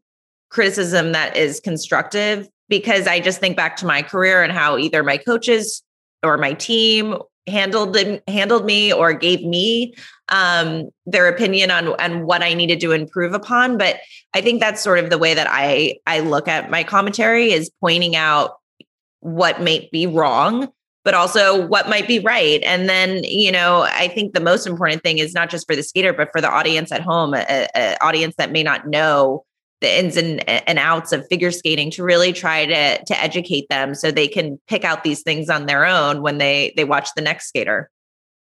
criticism 0.50 1.10
that 1.12 1.36
is 1.36 1.58
constructive 1.58 2.48
because 2.68 3.08
I 3.08 3.18
just 3.18 3.40
think 3.40 3.56
back 3.56 3.76
to 3.78 3.86
my 3.86 4.02
career 4.02 4.44
and 4.44 4.52
how 4.52 4.78
either 4.78 5.02
my 5.02 5.16
coaches 5.16 5.82
or 6.22 6.38
my 6.38 6.52
team 6.52 7.16
handled 7.48 7.96
handled 8.28 8.64
me 8.64 8.92
or 8.92 9.12
gave 9.12 9.44
me 9.44 9.94
um, 10.28 10.90
their 11.06 11.28
opinion 11.28 11.70
on 11.72 11.88
on 12.00 12.24
what 12.24 12.42
I 12.42 12.54
needed 12.54 12.80
to 12.80 12.92
improve 12.92 13.34
upon. 13.34 13.76
But 13.76 13.96
I 14.32 14.40
think 14.40 14.60
that's 14.60 14.82
sort 14.82 15.00
of 15.00 15.10
the 15.10 15.18
way 15.18 15.34
that 15.34 15.48
I 15.50 15.96
I 16.06 16.20
look 16.20 16.46
at 16.46 16.70
my 16.70 16.84
commentary 16.84 17.50
is 17.50 17.70
pointing 17.80 18.14
out 18.14 18.56
what 19.20 19.60
may 19.60 19.88
be 19.90 20.06
wrong 20.06 20.68
but 21.06 21.14
also 21.14 21.64
what 21.68 21.88
might 21.88 22.08
be 22.08 22.18
right. 22.18 22.60
And 22.64 22.88
then, 22.88 23.22
you 23.22 23.52
know, 23.52 23.82
I 23.82 24.08
think 24.08 24.34
the 24.34 24.40
most 24.40 24.66
important 24.66 25.04
thing 25.04 25.18
is 25.18 25.34
not 25.34 25.50
just 25.50 25.64
for 25.68 25.76
the 25.76 25.84
skater, 25.84 26.12
but 26.12 26.30
for 26.32 26.40
the 26.40 26.50
audience 26.50 26.90
at 26.90 27.00
home, 27.00 27.32
an 27.32 27.96
audience 28.00 28.34
that 28.38 28.50
may 28.50 28.64
not 28.64 28.88
know 28.88 29.44
the 29.80 30.00
ins 30.00 30.16
and, 30.16 30.46
and 30.48 30.80
outs 30.80 31.12
of 31.12 31.24
figure 31.28 31.52
skating 31.52 31.92
to 31.92 32.02
really 32.02 32.32
try 32.32 32.66
to 32.66 33.04
to 33.04 33.22
educate 33.22 33.68
them 33.68 33.94
so 33.94 34.10
they 34.10 34.26
can 34.26 34.58
pick 34.66 34.82
out 34.82 35.04
these 35.04 35.22
things 35.22 35.48
on 35.48 35.66
their 35.66 35.86
own 35.86 36.22
when 36.22 36.38
they 36.38 36.72
they 36.76 36.82
watch 36.82 37.10
the 37.14 37.22
next 37.22 37.46
skater. 37.46 37.88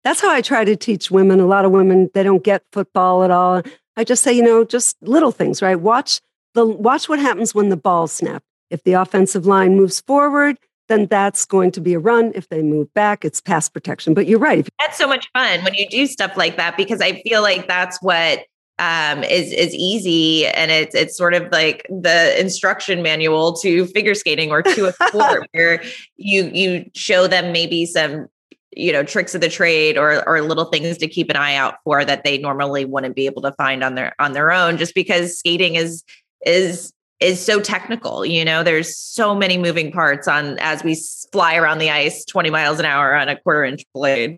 That's 0.05 0.21
how 0.21 0.31
I 0.31 0.41
try 0.41 0.63
to 0.63 0.77
teach 0.77 1.11
women. 1.11 1.41
A 1.41 1.47
lot 1.47 1.65
of 1.65 1.71
women 1.71 2.09
they 2.13 2.23
don't 2.23 2.43
get 2.43 2.63
football 2.71 3.25
at 3.25 3.31
all. 3.31 3.63
I 3.97 4.05
just 4.05 4.23
say, 4.23 4.31
you 4.31 4.43
know, 4.43 4.63
just 4.63 4.95
little 5.01 5.33
things, 5.33 5.61
right? 5.61 5.75
Watch 5.75 6.21
the 6.53 6.65
watch 6.65 7.09
what 7.09 7.19
happens 7.19 7.53
when 7.53 7.67
the 7.67 7.75
ball 7.75 8.07
snapped. 8.07 8.45
If 8.69 8.83
the 8.83 8.93
offensive 8.93 9.45
line 9.45 9.75
moves 9.75 9.99
forward, 9.99 10.57
then 10.87 11.07
that's 11.07 11.45
going 11.45 11.71
to 11.71 11.81
be 11.81 11.93
a 11.93 11.99
run. 11.99 12.31
If 12.35 12.49
they 12.49 12.61
move 12.61 12.93
back, 12.93 13.25
it's 13.25 13.41
pass 13.41 13.69
protection. 13.69 14.13
But 14.13 14.27
you're 14.27 14.39
right. 14.39 14.67
That's 14.79 14.97
so 14.97 15.07
much 15.07 15.29
fun 15.33 15.63
when 15.63 15.73
you 15.73 15.87
do 15.89 16.07
stuff 16.07 16.37
like 16.37 16.57
that 16.57 16.77
because 16.77 17.01
I 17.01 17.21
feel 17.21 17.41
like 17.41 17.67
that's 17.67 18.01
what 18.01 18.45
um, 18.77 19.23
is 19.23 19.53
is 19.53 19.73
easy 19.73 20.45
and 20.47 20.69
it's 20.69 20.93
it's 20.93 21.15
sort 21.15 21.33
of 21.33 21.49
like 21.51 21.85
the 21.89 22.39
instruction 22.39 23.01
manual 23.01 23.53
to 23.53 23.85
figure 23.87 24.13
skating 24.13 24.51
or 24.51 24.61
to 24.61 24.87
a 24.87 24.93
sport 25.07 25.47
where 25.53 25.81
you 26.17 26.49
you 26.53 26.89
show 26.93 27.27
them 27.27 27.53
maybe 27.53 27.85
some 27.85 28.27
you 28.75 28.91
know 28.91 29.01
tricks 29.01 29.33
of 29.33 29.39
the 29.39 29.47
trade 29.47 29.97
or 29.97 30.27
or 30.27 30.41
little 30.41 30.65
things 30.65 30.97
to 30.97 31.07
keep 31.07 31.29
an 31.29 31.37
eye 31.37 31.55
out 31.55 31.75
for 31.85 32.03
that 32.03 32.25
they 32.25 32.37
normally 32.37 32.83
wouldn't 32.83 33.15
be 33.15 33.25
able 33.25 33.41
to 33.41 33.53
find 33.53 33.81
on 33.81 33.95
their 33.95 34.13
on 34.19 34.33
their 34.33 34.51
own 34.51 34.75
just 34.75 34.93
because 34.93 35.37
skating 35.37 35.75
is 35.75 36.03
is 36.45 36.91
is 37.19 37.43
so 37.43 37.59
technical 37.59 38.25
you 38.25 38.43
know? 38.45 38.63
There's 38.63 38.95
so 38.95 39.35
many 39.35 39.57
moving 39.57 39.91
parts 39.91 40.27
on 40.27 40.57
as 40.59 40.83
we 40.83 40.97
fly 41.31 41.55
around 41.55 41.79
the 41.79 41.89
ice 41.89 42.25
20 42.25 42.49
miles 42.49 42.79
an 42.79 42.85
hour 42.85 43.15
on 43.15 43.29
a 43.29 43.39
quarter 43.39 43.63
inch 43.63 43.83
blade. 43.93 44.37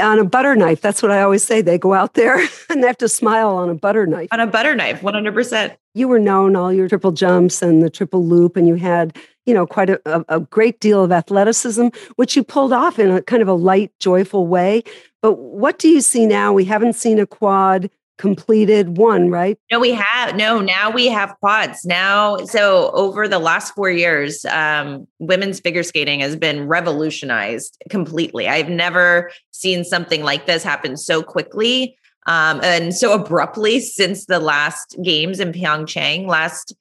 On 0.00 0.18
a 0.18 0.24
butter 0.24 0.54
knife 0.54 0.80
that's 0.80 1.02
what 1.02 1.10
i 1.10 1.22
always 1.22 1.42
say 1.42 1.62
they 1.62 1.78
go 1.78 1.94
out 1.94 2.14
there 2.14 2.38
and 2.70 2.82
they 2.82 2.86
have 2.86 2.98
to 2.98 3.08
smile 3.08 3.48
on 3.48 3.70
a 3.70 3.74
butter 3.74 4.06
knife. 4.06 4.28
On 4.32 4.40
a 4.40 4.46
butter 4.46 4.74
knife 4.74 5.00
100% 5.00 5.76
you 5.94 6.08
were 6.08 6.18
known 6.18 6.54
all 6.54 6.72
your 6.72 6.88
triple 6.88 7.12
jumps 7.12 7.62
and 7.62 7.82
the 7.82 7.88
triple 7.88 8.24
loop 8.24 8.56
and 8.56 8.68
you 8.68 8.74
had 8.74 9.16
you 9.46 9.54
know 9.54 9.66
quite 9.66 9.88
a, 9.88 10.00
a, 10.04 10.24
a 10.28 10.40
great 10.40 10.80
deal 10.80 11.02
of 11.02 11.12
athleticism 11.12 11.88
which 12.16 12.36
you 12.36 12.44
pulled 12.44 12.72
off 12.72 12.98
in 12.98 13.10
a 13.10 13.22
kind 13.22 13.40
of 13.40 13.48
a 13.48 13.54
light 13.54 13.92
joyful 13.98 14.46
way. 14.46 14.82
But 15.22 15.38
what 15.38 15.78
do 15.78 15.88
you 15.88 16.00
see 16.02 16.26
now? 16.26 16.52
We 16.52 16.64
haven't 16.64 16.92
seen 16.92 17.18
a 17.18 17.26
quad 17.26 17.90
completed 18.18 18.96
one, 18.96 19.30
right? 19.30 19.58
No, 19.70 19.78
we 19.78 19.92
have. 19.92 20.36
No, 20.36 20.60
now 20.60 20.90
we 20.90 21.08
have 21.08 21.34
quads. 21.40 21.84
Now, 21.84 22.38
so 22.38 22.90
over 22.92 23.28
the 23.28 23.38
last 23.38 23.74
four 23.74 23.90
years, 23.90 24.44
um, 24.46 25.06
women's 25.18 25.60
figure 25.60 25.82
skating 25.82 26.20
has 26.20 26.36
been 26.36 26.66
revolutionized 26.66 27.76
completely. 27.90 28.48
I've 28.48 28.68
never 28.68 29.30
seen 29.50 29.84
something 29.84 30.22
like 30.22 30.46
this 30.46 30.62
happen 30.62 30.96
so 30.96 31.22
quickly 31.22 31.96
um, 32.26 32.60
and 32.62 32.94
so 32.94 33.12
abruptly 33.12 33.80
since 33.80 34.26
the 34.26 34.40
last 34.40 34.96
games 35.02 35.40
in 35.40 35.52
Pyeongchang. 35.52 36.26
Last 36.26 36.74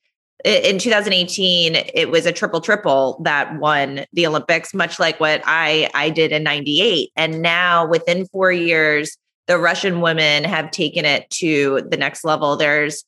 in 0.43 0.77
2018, 0.77 1.75
it 1.75 2.11
was 2.11 2.25
a 2.25 2.31
triple 2.31 2.61
triple 2.61 3.19
that 3.23 3.57
won 3.59 4.05
the 4.13 4.27
Olympics, 4.27 4.73
much 4.73 4.99
like 4.99 5.19
what 5.19 5.41
I 5.45 5.89
I 5.93 6.09
did 6.09 6.31
in 6.31 6.43
'98. 6.43 7.11
And 7.15 7.41
now, 7.41 7.87
within 7.87 8.25
four 8.27 8.51
years, 8.51 9.17
the 9.47 9.57
Russian 9.57 10.01
women 10.01 10.43
have 10.43 10.71
taken 10.71 11.05
it 11.05 11.29
to 11.31 11.81
the 11.89 11.97
next 11.97 12.23
level. 12.23 12.55
There's 12.55 13.03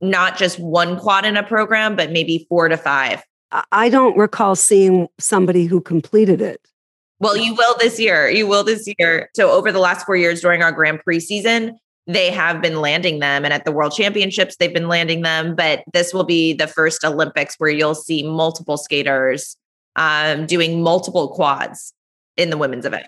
not 0.00 0.36
just 0.36 0.58
one 0.58 0.98
quad 0.98 1.24
in 1.24 1.36
a 1.36 1.42
program, 1.42 1.96
but 1.96 2.12
maybe 2.12 2.46
four 2.48 2.68
to 2.68 2.76
five. 2.76 3.22
I 3.72 3.88
don't 3.88 4.16
recall 4.16 4.56
seeing 4.56 5.08
somebody 5.18 5.64
who 5.64 5.80
completed 5.80 6.40
it. 6.40 6.60
Well, 7.20 7.36
you 7.36 7.54
will 7.54 7.76
this 7.78 7.98
year. 7.98 8.28
You 8.28 8.46
will 8.46 8.62
this 8.62 8.88
year. 8.98 9.30
So, 9.34 9.50
over 9.50 9.72
the 9.72 9.78
last 9.80 10.06
four 10.06 10.16
years 10.16 10.40
during 10.40 10.62
our 10.62 10.70
Grand 10.70 11.00
Prix 11.02 11.20
season, 11.20 11.78
they 12.06 12.30
have 12.30 12.62
been 12.62 12.80
landing 12.80 13.18
them. 13.18 13.44
And 13.44 13.52
at 13.52 13.64
the 13.64 13.72
World 13.72 13.92
Championships, 13.92 14.56
they've 14.56 14.72
been 14.72 14.88
landing 14.88 15.22
them. 15.22 15.56
But 15.56 15.82
this 15.92 16.14
will 16.14 16.24
be 16.24 16.52
the 16.52 16.66
first 16.66 17.04
Olympics 17.04 17.56
where 17.58 17.70
you'll 17.70 17.94
see 17.94 18.22
multiple 18.22 18.76
skaters 18.76 19.56
um, 19.96 20.46
doing 20.46 20.82
multiple 20.82 21.28
quads 21.28 21.92
in 22.36 22.50
the 22.50 22.56
women's 22.56 22.86
event. 22.86 23.06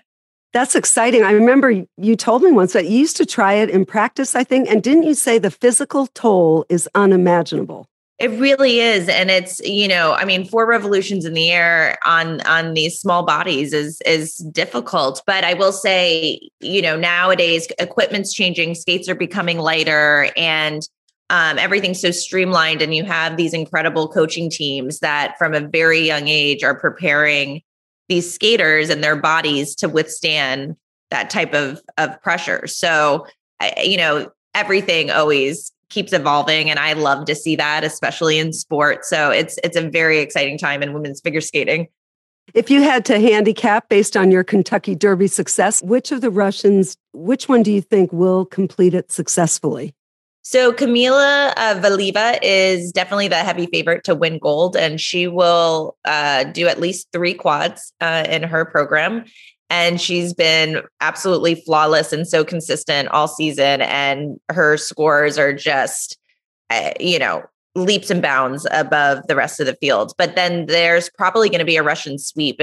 That's 0.53 0.75
exciting. 0.75 1.23
I 1.23 1.31
remember 1.31 1.83
you 1.97 2.15
told 2.15 2.43
me 2.43 2.51
once 2.51 2.73
that 2.73 2.89
you 2.89 2.99
used 2.99 3.17
to 3.17 3.25
try 3.25 3.53
it 3.53 3.69
in 3.69 3.85
practice, 3.85 4.35
I 4.35 4.43
think. 4.43 4.69
And 4.69 4.83
didn't 4.83 5.03
you 5.03 5.13
say 5.13 5.37
the 5.37 5.51
physical 5.51 6.07
toll 6.07 6.65
is 6.67 6.89
unimaginable? 6.93 7.87
It 8.19 8.29
really 8.39 8.81
is. 8.81 9.09
And 9.09 9.31
it's, 9.31 9.59
you 9.61 9.87
know, 9.87 10.13
I 10.13 10.25
mean, 10.25 10.45
four 10.45 10.67
revolutions 10.67 11.25
in 11.25 11.33
the 11.33 11.49
air 11.49 11.97
on 12.05 12.41
on 12.41 12.75
these 12.75 12.99
small 12.99 13.23
bodies 13.25 13.73
is 13.73 13.99
is 14.05 14.35
difficult. 14.51 15.23
But 15.25 15.43
I 15.43 15.55
will 15.55 15.71
say, 15.71 16.39
you 16.59 16.83
know, 16.83 16.95
nowadays 16.95 17.67
equipment's 17.79 18.31
changing, 18.31 18.75
skates 18.75 19.09
are 19.09 19.15
becoming 19.15 19.57
lighter 19.57 20.29
and 20.37 20.87
um, 21.31 21.57
everything's 21.57 22.01
so 22.01 22.11
streamlined 22.11 22.81
and 22.81 22.93
you 22.93 23.05
have 23.05 23.37
these 23.37 23.53
incredible 23.53 24.09
coaching 24.09 24.51
teams 24.51 24.99
that 24.99 25.35
from 25.39 25.53
a 25.55 25.61
very 25.61 26.01
young 26.01 26.27
age 26.27 26.61
are 26.61 26.75
preparing 26.75 27.61
these 28.11 28.31
skaters 28.31 28.89
and 28.89 29.01
their 29.01 29.15
bodies 29.15 29.73
to 29.73 29.87
withstand 29.87 30.75
that 31.11 31.29
type 31.29 31.53
of 31.53 31.81
of 31.97 32.21
pressure. 32.21 32.67
So, 32.67 33.25
you 33.81 33.95
know, 33.95 34.29
everything 34.53 35.09
always 35.09 35.71
keeps 35.87 36.11
evolving 36.11 36.69
and 36.69 36.77
I 36.77 36.93
love 36.93 37.25
to 37.25 37.35
see 37.35 37.55
that 37.55 37.85
especially 37.85 38.37
in 38.37 38.51
sport. 38.51 39.05
So, 39.05 39.31
it's 39.31 39.57
it's 39.63 39.77
a 39.77 39.89
very 39.89 40.19
exciting 40.19 40.57
time 40.57 40.83
in 40.83 40.91
women's 40.91 41.21
figure 41.21 41.39
skating. 41.39 41.87
If 42.53 42.69
you 42.69 42.81
had 42.81 43.05
to 43.05 43.17
handicap 43.17 43.87
based 43.87 44.17
on 44.17 44.29
your 44.29 44.43
Kentucky 44.43 44.93
Derby 44.93 45.27
success, 45.27 45.81
which 45.81 46.11
of 46.11 46.19
the 46.19 46.29
Russians, 46.29 46.97
which 47.13 47.47
one 47.47 47.63
do 47.63 47.71
you 47.71 47.81
think 47.81 48.11
will 48.11 48.45
complete 48.45 48.93
it 48.93 49.09
successfully? 49.09 49.95
So 50.43 50.73
Kamila 50.73 51.53
uh, 51.55 51.79
Valieva 51.79 52.39
is 52.41 52.91
definitely 52.91 53.27
the 53.27 53.35
heavy 53.35 53.67
favorite 53.67 54.03
to 54.05 54.15
win 54.15 54.39
gold, 54.39 54.75
and 54.75 54.99
she 54.99 55.27
will 55.27 55.95
uh, 56.03 56.45
do 56.45 56.67
at 56.67 56.79
least 56.79 57.07
three 57.13 57.33
quads 57.33 57.93
uh, 58.01 58.25
in 58.27 58.43
her 58.43 58.65
program. 58.65 59.25
And 59.69 60.01
she's 60.01 60.33
been 60.33 60.81
absolutely 60.99 61.55
flawless 61.55 62.11
and 62.11 62.27
so 62.27 62.43
consistent 62.43 63.07
all 63.09 63.27
season. 63.27 63.81
And 63.81 64.37
her 64.49 64.75
scores 64.77 65.37
are 65.37 65.53
just, 65.53 66.17
uh, 66.69 66.91
you 66.99 67.19
know, 67.19 67.43
leaps 67.75 68.09
and 68.09 68.21
bounds 68.21 68.67
above 68.71 69.25
the 69.27 69.35
rest 69.35 69.61
of 69.61 69.65
the 69.65 69.75
field. 69.75 70.13
But 70.17 70.35
then 70.35 70.65
there's 70.65 71.09
probably 71.09 71.49
going 71.49 71.59
to 71.59 71.65
be 71.65 71.77
a 71.77 71.83
Russian 71.83 72.17
sweep 72.17 72.59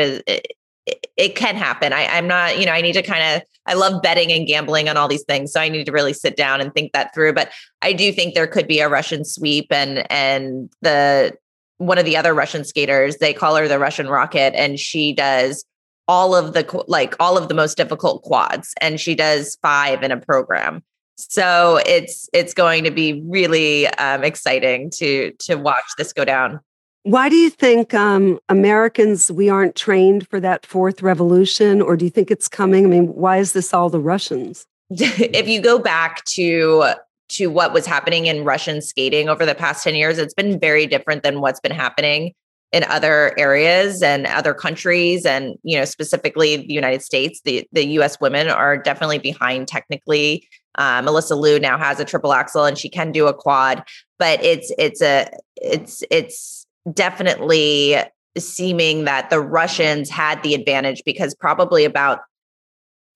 it, 1.16 1.36
can 1.36 1.56
happen. 1.56 1.92
I, 1.92 2.06
I'm 2.06 2.26
not, 2.26 2.58
you 2.58 2.66
know, 2.66 2.72
I 2.72 2.80
need 2.80 2.94
to 2.94 3.02
kind 3.02 3.36
of, 3.36 3.42
I 3.66 3.74
love 3.74 4.02
betting 4.02 4.32
and 4.32 4.46
gambling 4.46 4.88
on 4.88 4.96
all 4.96 5.08
these 5.08 5.24
things. 5.24 5.52
So 5.52 5.60
I 5.60 5.68
need 5.68 5.84
to 5.84 5.92
really 5.92 6.12
sit 6.12 6.36
down 6.36 6.60
and 6.60 6.72
think 6.72 6.92
that 6.92 7.12
through. 7.14 7.34
But 7.34 7.50
I 7.82 7.92
do 7.92 8.12
think 8.12 8.34
there 8.34 8.46
could 8.46 8.66
be 8.66 8.80
a 8.80 8.88
Russian 8.88 9.24
sweep 9.24 9.66
and, 9.70 10.10
and 10.10 10.70
the, 10.80 11.36
one 11.76 11.98
of 11.98 12.04
the 12.04 12.16
other 12.16 12.34
Russian 12.34 12.64
skaters, 12.64 13.16
they 13.18 13.32
call 13.32 13.56
her 13.56 13.68
the 13.68 13.78
Russian 13.78 14.08
rocket 14.08 14.54
and 14.54 14.78
she 14.78 15.12
does 15.12 15.64
all 16.08 16.34
of 16.34 16.54
the, 16.54 16.84
like 16.88 17.14
all 17.20 17.36
of 17.36 17.48
the 17.48 17.54
most 17.54 17.76
difficult 17.76 18.22
quads 18.22 18.72
and 18.80 18.98
she 18.98 19.14
does 19.14 19.58
five 19.62 20.02
in 20.02 20.10
a 20.10 20.16
program. 20.16 20.82
So 21.16 21.80
it's, 21.84 22.28
it's 22.32 22.54
going 22.54 22.84
to 22.84 22.90
be 22.90 23.22
really 23.26 23.86
um, 23.88 24.24
exciting 24.24 24.90
to, 24.96 25.32
to 25.40 25.56
watch 25.56 25.84
this 25.98 26.12
go 26.12 26.24
down. 26.24 26.60
Why 27.04 27.28
do 27.28 27.36
you 27.36 27.50
think 27.50 27.94
um, 27.94 28.38
Americans 28.48 29.30
we 29.30 29.48
aren't 29.48 29.76
trained 29.76 30.28
for 30.28 30.40
that 30.40 30.66
fourth 30.66 31.02
revolution, 31.02 31.80
or 31.80 31.96
do 31.96 32.04
you 32.04 32.10
think 32.10 32.30
it's 32.30 32.48
coming? 32.48 32.84
I 32.84 32.88
mean, 32.88 33.06
why 33.14 33.38
is 33.38 33.52
this 33.52 33.72
all 33.72 33.88
the 33.88 34.00
Russians? 34.00 34.66
if 34.90 35.48
you 35.48 35.60
go 35.60 35.78
back 35.78 36.24
to 36.26 36.94
to 37.30 37.48
what 37.48 37.74
was 37.74 37.86
happening 37.86 38.26
in 38.26 38.44
Russian 38.44 38.80
skating 38.80 39.28
over 39.28 39.44
the 39.44 39.54
past 39.54 39.84
10 39.84 39.94
years, 39.94 40.16
it's 40.16 40.32
been 40.32 40.58
very 40.58 40.86
different 40.86 41.22
than 41.22 41.42
what's 41.42 41.60
been 41.60 41.72
happening 41.72 42.32
in 42.72 42.84
other 42.84 43.38
areas 43.38 44.02
and 44.02 44.26
other 44.26 44.52
countries 44.52 45.24
and 45.24 45.56
you 45.62 45.78
know 45.78 45.84
specifically 45.84 46.56
the 46.56 46.74
united 46.74 47.02
states 47.02 47.40
the, 47.44 47.66
the 47.72 47.82
us 47.82 48.20
women 48.20 48.48
are 48.48 48.76
definitely 48.76 49.18
behind 49.18 49.66
technically 49.66 50.46
uh, 50.74 51.00
alysa 51.00 51.38
liu 51.38 51.58
now 51.58 51.78
has 51.78 51.98
a 51.98 52.04
triple 52.04 52.32
axel 52.32 52.64
and 52.64 52.76
she 52.76 52.88
can 52.88 53.10
do 53.10 53.26
a 53.26 53.32
quad 53.32 53.82
but 54.18 54.42
it's 54.44 54.70
it's 54.78 55.00
a 55.00 55.30
it's 55.56 56.04
it's 56.10 56.57
definitely 56.92 57.96
seeming 58.36 59.04
that 59.04 59.30
the 59.30 59.40
Russians 59.40 60.10
had 60.10 60.42
the 60.42 60.54
advantage 60.54 61.02
because 61.04 61.34
probably 61.34 61.84
about 61.84 62.20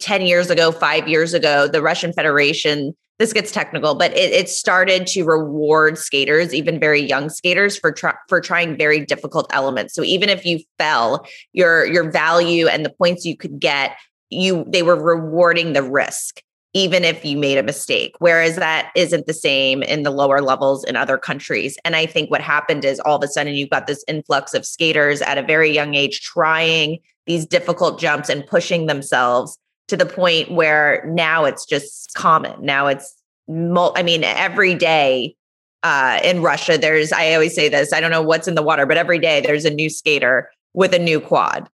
10 0.01 0.23
years 0.23 0.51
ago, 0.51 0.73
five 0.73 1.09
years 1.09 1.33
ago, 1.33 1.69
the 1.69 1.81
Russian 1.81 2.13
Federation, 2.13 2.95
this 3.19 3.33
gets 3.33 3.53
technical, 3.53 3.95
but 3.95 4.11
it, 4.13 4.33
it 4.33 4.49
started 4.49 5.07
to 5.09 5.23
reward 5.23 5.97
skaters, 5.97 6.53
even 6.53 6.81
very 6.81 7.01
young 7.01 7.29
skaters, 7.29 7.79
for 7.79 7.93
try, 7.93 8.15
for 8.29 8.41
trying 8.41 8.77
very 8.77 9.05
difficult 9.05 9.47
elements. 9.53 9.95
So 9.95 10.03
even 10.03 10.29
if 10.29 10.45
you 10.45 10.61
fell, 10.79 11.25
your 11.53 11.87
your 11.87 12.11
value 12.11 12.67
and 12.67 12.85
the 12.85 12.91
points 12.91 13.25
you 13.25 13.37
could 13.37 13.61
get, 13.61 13.97
you 14.31 14.65
they 14.67 14.83
were 14.83 15.01
rewarding 15.01 15.73
the 15.73 15.85
risk 15.85 16.43
even 16.75 17.05
if 17.05 17.25
you 17.25 17.37
made 17.37 17.59
a 17.59 17.63
mistake. 17.63 18.15
Whereas 18.19 18.57
that 18.57 18.91
isn't 18.97 19.27
the 19.27 19.35
same 19.35 19.83
in 19.83 20.05
the 20.05 20.11
lower 20.11 20.41
levels 20.41 20.85
in 20.85 20.97
other 20.97 21.19
countries. 21.19 21.77
And 21.85 21.95
I 21.95 22.07
think 22.07 22.31
what 22.31 22.41
happened 22.41 22.85
is 22.85 22.99
all 23.01 23.17
of 23.17 23.23
a 23.23 23.29
sudden 23.29 23.55
you've 23.55 23.71
got 23.71 23.87
this 23.87 24.05
influx 24.09 24.55
of 24.55 24.65
skaters 24.65 25.21
at 25.21 25.39
a 25.39 25.43
very 25.43 25.71
young 25.71 25.95
age 25.95 26.21
trying 26.21 26.99
these 27.27 27.47
difficult 27.47 28.01
jumps 28.01 28.29
and 28.29 28.47
pushing 28.47 28.87
themselves 28.87 29.59
to 29.89 29.97
the 29.97 30.07
point 30.07 30.51
where 30.51 31.05
now 31.09 31.45
it's 31.45 31.67
just 31.67 32.15
common. 32.15 32.65
Now 32.65 32.87
it's, 32.87 33.15
I 33.49 34.03
mean, 34.03 34.25
every 34.25 34.75
day 34.75 35.37
uh, 35.83 36.21
in 36.25 36.41
Russia, 36.41 36.79
there's, 36.79 37.13
I 37.13 37.35
always 37.35 37.55
say 37.55 37.69
this, 37.69 37.93
I 37.93 38.01
don't 38.01 38.11
know 38.11 38.23
what's 38.23 38.49
in 38.49 38.55
the 38.55 38.63
water, 38.63 38.87
but 38.87 38.97
every 38.97 39.19
day 39.19 39.41
there's 39.41 39.65
a 39.65 39.71
new 39.71 39.91
skater 39.91 40.51
with 40.73 40.95
a 40.95 40.99
new 40.99 41.21
quad. 41.21 41.69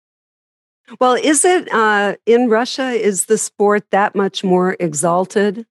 Well, 1.00 1.14
is 1.14 1.44
it 1.44 1.72
uh, 1.72 2.16
in 2.26 2.48
Russia? 2.48 2.90
Is 2.90 3.26
the 3.26 3.38
sport 3.38 3.84
that 3.90 4.14
much 4.14 4.42
more 4.42 4.76
exalted? 4.80 5.66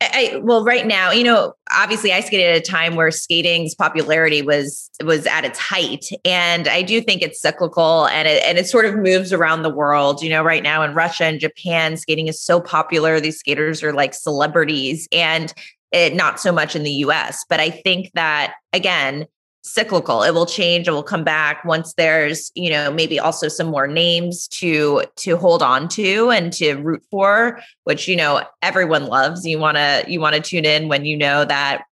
I, 0.00 0.40
well, 0.42 0.64
right 0.64 0.86
now, 0.86 1.12
you 1.12 1.24
know, 1.24 1.54
obviously, 1.72 2.12
I 2.12 2.20
skated 2.20 2.46
at 2.46 2.56
a 2.56 2.60
time 2.60 2.94
where 2.94 3.10
skating's 3.10 3.74
popularity 3.74 4.42
was 4.42 4.90
was 5.04 5.26
at 5.26 5.44
its 5.44 5.58
height, 5.58 6.06
and 6.24 6.68
I 6.68 6.82
do 6.82 7.00
think 7.00 7.22
it's 7.22 7.40
cyclical, 7.40 8.06
and 8.08 8.28
it 8.28 8.42
and 8.44 8.58
it 8.58 8.66
sort 8.66 8.84
of 8.84 8.96
moves 8.96 9.32
around 9.32 9.62
the 9.62 9.70
world. 9.70 10.22
You 10.22 10.30
know, 10.30 10.42
right 10.42 10.62
now 10.62 10.82
in 10.82 10.94
Russia 10.94 11.24
and 11.24 11.40
Japan, 11.40 11.96
skating 11.96 12.26
is 12.26 12.40
so 12.42 12.60
popular; 12.60 13.20
these 13.20 13.38
skaters 13.38 13.82
are 13.82 13.92
like 13.92 14.14
celebrities, 14.14 15.08
and 15.12 15.54
it, 15.92 16.14
not 16.14 16.40
so 16.40 16.52
much 16.52 16.74
in 16.74 16.82
the 16.82 16.90
U.S. 16.90 17.44
But 17.48 17.60
I 17.60 17.70
think 17.70 18.10
that 18.14 18.54
again, 18.72 19.26
cyclical. 19.64 20.22
It 20.22 20.34
will 20.34 20.46
change 20.46 20.86
it 20.86 20.92
will 20.92 21.02
come 21.02 21.24
back 21.24 21.64
once 21.64 21.94
there's 21.94 22.52
you 22.54 22.70
know 22.70 22.92
maybe 22.92 23.18
also 23.18 23.48
some 23.48 23.68
more 23.68 23.86
names 23.86 24.46
to 24.48 25.02
to 25.16 25.36
hold 25.36 25.62
on 25.62 25.88
to 25.88 26.30
and 26.30 26.52
to 26.52 26.74
root 26.74 27.02
for 27.10 27.60
which 27.84 28.06
you 28.06 28.14
know 28.14 28.42
everyone 28.62 29.06
loves. 29.06 29.44
You 29.46 29.58
want 29.58 29.76
to 29.78 30.04
you 30.06 30.20
want 30.20 30.36
to 30.36 30.42
tune 30.42 30.66
in 30.66 30.88
when 30.88 31.04
you 31.04 31.16
know 31.16 31.44
that 31.46 31.84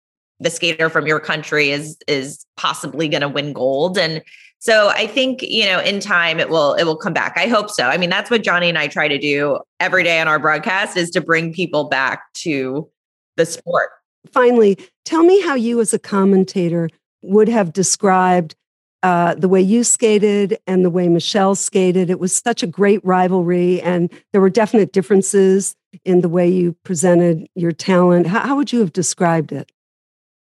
the 0.41 0.51
skater 0.51 0.91
from 0.91 1.07
your 1.07 1.21
country 1.21 1.71
is 1.71 1.97
is 2.09 2.45
possibly 2.57 3.09
going 3.09 3.23
to 3.23 3.29
win 3.29 3.53
gold. 3.53 3.97
And 3.97 4.23
so 4.63 4.91
i 4.91 5.07
think 5.07 5.41
you 5.41 5.65
know 5.65 5.81
in 5.81 6.01
time 6.01 6.39
it 6.39 6.51
will 6.51 6.75
it 6.75 6.85
will 6.85 6.97
come 6.97 7.13
back. 7.13 7.35
I 7.37 7.47
hope 7.47 7.71
so. 7.71 7.85
I 7.85 7.97
mean 7.97 8.11
that's 8.11 8.31
what 8.31 8.43
johnny 8.43 8.69
and 8.69 8.79
i 8.79 8.89
try 8.89 9.07
to 9.09 9.19
do 9.19 9.59
every 9.79 10.03
day 10.03 10.21
on 10.21 10.29
our 10.29 10.39
broadcast 10.39 10.97
is 10.97 11.11
to 11.11 11.21
bring 11.21 11.53
people 11.53 11.85
back 11.85 12.33
to 12.35 12.91
the 13.37 13.47
sport. 13.47 13.91
Finally 14.33 14.77
tell 15.05 15.23
me 15.23 15.41
how 15.41 15.55
you 15.55 15.81
as 15.81 15.95
a 15.95 15.99
commentator 15.99 16.91
would 17.23 17.49
have 17.49 17.73
described 17.73 18.55
uh, 19.03 19.35
the 19.35 19.49
way 19.49 19.61
you 19.61 19.83
skated 19.83 20.59
and 20.67 20.85
the 20.85 20.91
way 20.91 21.09
Michelle 21.09 21.55
skated. 21.55 22.11
It 22.11 22.21
was 22.21 22.37
such 22.37 22.63
a 22.63 22.67
great 22.67 23.05
rivalry, 23.05 23.81
and 23.81 24.11
there 24.33 24.41
were 24.41 24.51
definite 24.51 24.93
differences 24.93 25.75
in 26.05 26.21
the 26.21 26.29
way 26.29 26.49
you 26.49 26.77
presented 26.85 27.49
your 27.55 27.73
talent. 27.73 28.27
How, 28.27 28.41
how 28.41 28.57
would 28.57 28.73
you 28.73 28.81
have 28.81 28.93
described 28.93 29.53
it? 29.53 29.73